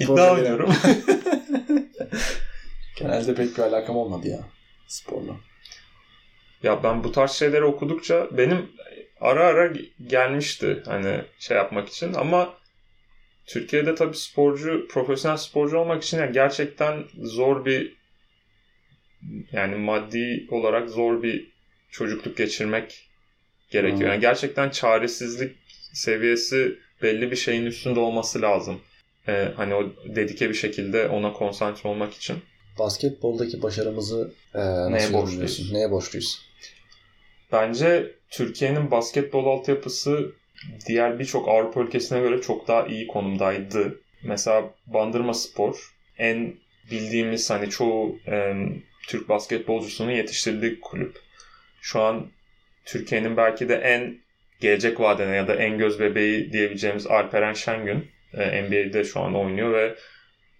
İddia 0.00 0.32
oynuyorum. 0.32 0.74
Genelde 2.96 3.34
pek 3.34 3.58
bir 3.58 3.62
alakam 3.62 3.96
olmadı 3.96 4.28
ya 4.28 4.40
sporla. 4.86 5.36
Ya 6.62 6.82
ben 6.82 7.04
bu 7.04 7.12
tarz 7.12 7.30
şeyleri 7.30 7.64
okudukça 7.64 8.28
benim 8.30 8.72
ara 9.20 9.44
ara 9.44 9.72
gelmişti 10.06 10.82
hani 10.86 11.20
şey 11.38 11.56
yapmak 11.56 11.88
için 11.88 12.14
ama 12.14 12.54
Türkiye'de 13.46 13.94
tabii 13.94 14.16
sporcu, 14.16 14.88
profesyonel 14.88 15.36
sporcu 15.36 15.78
olmak 15.78 16.02
için 16.02 16.18
yani 16.18 16.32
gerçekten 16.32 17.04
zor 17.22 17.64
bir 17.64 17.96
yani 19.52 19.76
maddi 19.76 20.46
olarak 20.50 20.90
zor 20.90 21.22
bir 21.22 21.50
çocukluk 21.90 22.36
geçirmek 22.36 23.08
gerekiyor. 23.70 24.00
Hmm. 24.00 24.08
Yani 24.08 24.20
gerçekten 24.20 24.70
çaresizlik 24.70 25.56
seviyesi 25.92 26.78
belli 27.02 27.30
bir 27.30 27.36
şeyin 27.36 27.66
üstünde 27.66 28.00
olması 28.00 28.42
lazım. 28.42 28.80
Ee, 29.28 29.48
hani 29.56 29.74
o 29.74 29.92
dedike 30.04 30.48
bir 30.48 30.54
şekilde 30.54 31.08
ona 31.08 31.32
konsantre 31.32 31.88
olmak 31.88 32.14
için. 32.14 32.36
Basketboldaki 32.78 33.62
başarımızı 33.62 34.32
e, 34.54 34.58
nasıl 34.58 34.90
Neye 34.90 35.12
borçluyuz? 35.12 35.72
Neye 35.72 35.90
borçluyuz? 35.90 36.49
Bence 37.52 38.12
Türkiye'nin 38.30 38.90
basketbol 38.90 39.46
altyapısı 39.46 40.32
diğer 40.86 41.18
birçok 41.18 41.48
Avrupa 41.48 41.80
ülkesine 41.80 42.20
göre 42.20 42.40
çok 42.40 42.68
daha 42.68 42.86
iyi 42.86 43.06
konumdaydı. 43.06 44.00
Mesela 44.22 44.70
Bandırma 44.86 45.34
Spor 45.34 45.94
en 46.18 46.54
bildiğimiz 46.90 47.50
hani 47.50 47.70
çoğu 47.70 48.18
e, 48.26 48.54
Türk 49.08 49.28
basketbolcusunun 49.28 50.10
yetiştirdiği 50.10 50.80
kulüp. 50.80 51.18
Şu 51.80 52.00
an 52.00 52.26
Türkiye'nin 52.84 53.36
belki 53.36 53.68
de 53.68 53.74
en 53.74 54.18
gelecek 54.60 55.00
vadene 55.00 55.36
ya 55.36 55.48
da 55.48 55.54
en 55.54 55.78
göz 55.78 56.00
bebeği 56.00 56.52
diyebileceğimiz 56.52 57.06
Alperen 57.06 57.52
Şengün 57.52 58.06
e, 58.34 58.62
NBA'de 58.62 59.04
şu 59.04 59.20
an 59.20 59.34
oynuyor 59.34 59.72
ve 59.72 59.94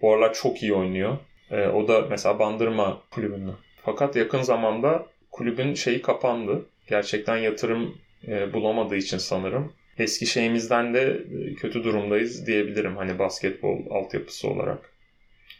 bu 0.02 0.12
aralar 0.12 0.34
çok 0.34 0.62
iyi 0.62 0.74
oynuyor. 0.74 1.18
E, 1.50 1.66
o 1.66 1.88
da 1.88 2.00
mesela 2.10 2.38
Bandırma 2.38 3.02
kulübünde. 3.10 3.50
Fakat 3.84 4.16
yakın 4.16 4.42
zamanda 4.42 5.06
kulübün 5.30 5.74
şeyi 5.74 6.02
kapandı. 6.02 6.66
Gerçekten 6.90 7.36
yatırım 7.36 7.98
e, 8.28 8.52
bulamadığı 8.52 8.96
için 8.96 9.18
sanırım. 9.18 9.72
Eski 9.98 10.26
şeyimizden 10.26 10.94
de 10.94 11.00
e, 11.00 11.54
kötü 11.54 11.84
durumdayız 11.84 12.46
diyebilirim 12.46 12.96
hani 12.96 13.18
basketbol 13.18 13.90
altyapısı 13.90 14.48
olarak. 14.48 14.92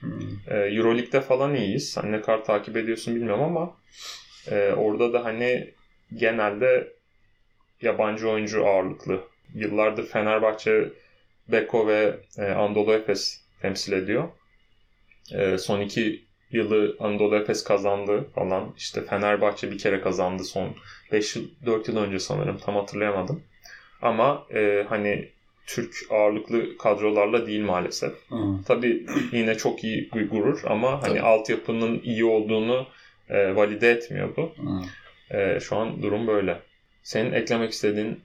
Hmm. 0.00 0.20
E, 0.48 0.54
Euroleague'de 0.56 1.20
falan 1.20 1.54
iyiyiz. 1.54 1.96
Hani 1.96 2.12
ne 2.12 2.20
kadar 2.20 2.44
takip 2.44 2.76
ediyorsun 2.76 3.14
bilmiyorum 3.14 3.42
ama 3.42 3.76
e, 4.50 4.72
orada 4.72 5.12
da 5.12 5.24
hani 5.24 5.74
genelde 6.16 6.92
yabancı 7.82 8.28
oyuncu 8.28 8.66
ağırlıklı. 8.66 9.20
Yıllardır 9.54 10.06
Fenerbahçe, 10.06 10.88
Beko 11.48 11.88
ve 11.88 12.16
e, 12.38 12.42
Anadolu 12.42 12.92
Efes 12.92 13.40
temsil 13.62 13.92
ediyor. 13.92 14.28
E, 15.32 15.58
son 15.58 15.80
iki 15.80 16.29
yılı 16.52 16.96
Anadolu 17.00 17.36
Efes 17.36 17.64
kazandı 17.64 18.28
falan. 18.34 18.74
İşte 18.76 19.04
Fenerbahçe 19.04 19.70
bir 19.70 19.78
kere 19.78 20.00
kazandı 20.00 20.44
son 20.44 20.74
5 21.12 21.36
yıl, 21.36 21.44
4 21.66 21.88
yıl 21.88 21.96
önce 21.96 22.18
sanırım. 22.18 22.58
Tam 22.58 22.76
hatırlayamadım. 22.76 23.42
Ama 24.02 24.46
e, 24.54 24.86
hani 24.88 25.28
Türk 25.66 25.94
ağırlıklı 26.10 26.76
kadrolarla 26.78 27.46
değil 27.46 27.60
maalesef. 27.60 28.12
Hmm. 28.28 28.62
Tabii 28.62 29.06
yine 29.32 29.54
çok 29.54 29.84
iyi 29.84 30.10
bir 30.14 30.30
gurur 30.30 30.62
ama 30.66 30.92
hani 31.02 31.08
Tabii. 31.08 31.20
altyapının 31.20 32.00
iyi 32.04 32.24
olduğunu 32.24 32.86
e, 33.28 33.56
valide 33.56 33.90
etmiyor 33.90 34.36
bu. 34.36 34.52
Hmm. 34.56 34.82
E, 35.38 35.60
şu 35.60 35.76
an 35.76 36.02
durum 36.02 36.26
böyle. 36.26 36.62
Senin 37.02 37.32
eklemek 37.32 37.70
istediğin 37.70 38.20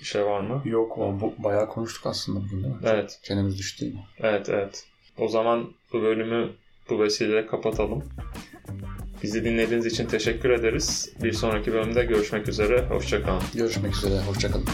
bir 0.00 0.04
şey 0.04 0.24
var 0.24 0.40
mı? 0.40 0.62
Yok. 0.64 0.96
Bu, 0.98 1.34
bayağı 1.38 1.68
konuştuk 1.68 2.06
aslında 2.06 2.40
bugün 2.40 2.62
değil 2.62 2.74
mi? 2.74 2.80
Evet. 2.84 3.20
Çenemiz 3.22 3.58
düştü 3.58 3.80
değil 3.80 3.94
mi? 3.94 4.04
Evet 4.20 4.48
evet. 4.48 4.84
O 5.18 5.28
zaman 5.28 5.72
bu 5.92 6.02
bölümü 6.02 6.50
bu 6.90 7.00
vesileyle 7.00 7.46
kapatalım. 7.46 8.04
Bizi 9.22 9.44
dinlediğiniz 9.44 9.86
için 9.86 10.06
teşekkür 10.06 10.50
ederiz. 10.50 11.12
Bir 11.22 11.32
sonraki 11.32 11.72
bölümde 11.72 12.04
görüşmek 12.04 12.48
üzere. 12.48 12.86
Hoşçakalın. 12.88 13.42
Görüşmek 13.54 13.96
üzere. 13.96 14.20
Hoşçakalın. 14.20 14.64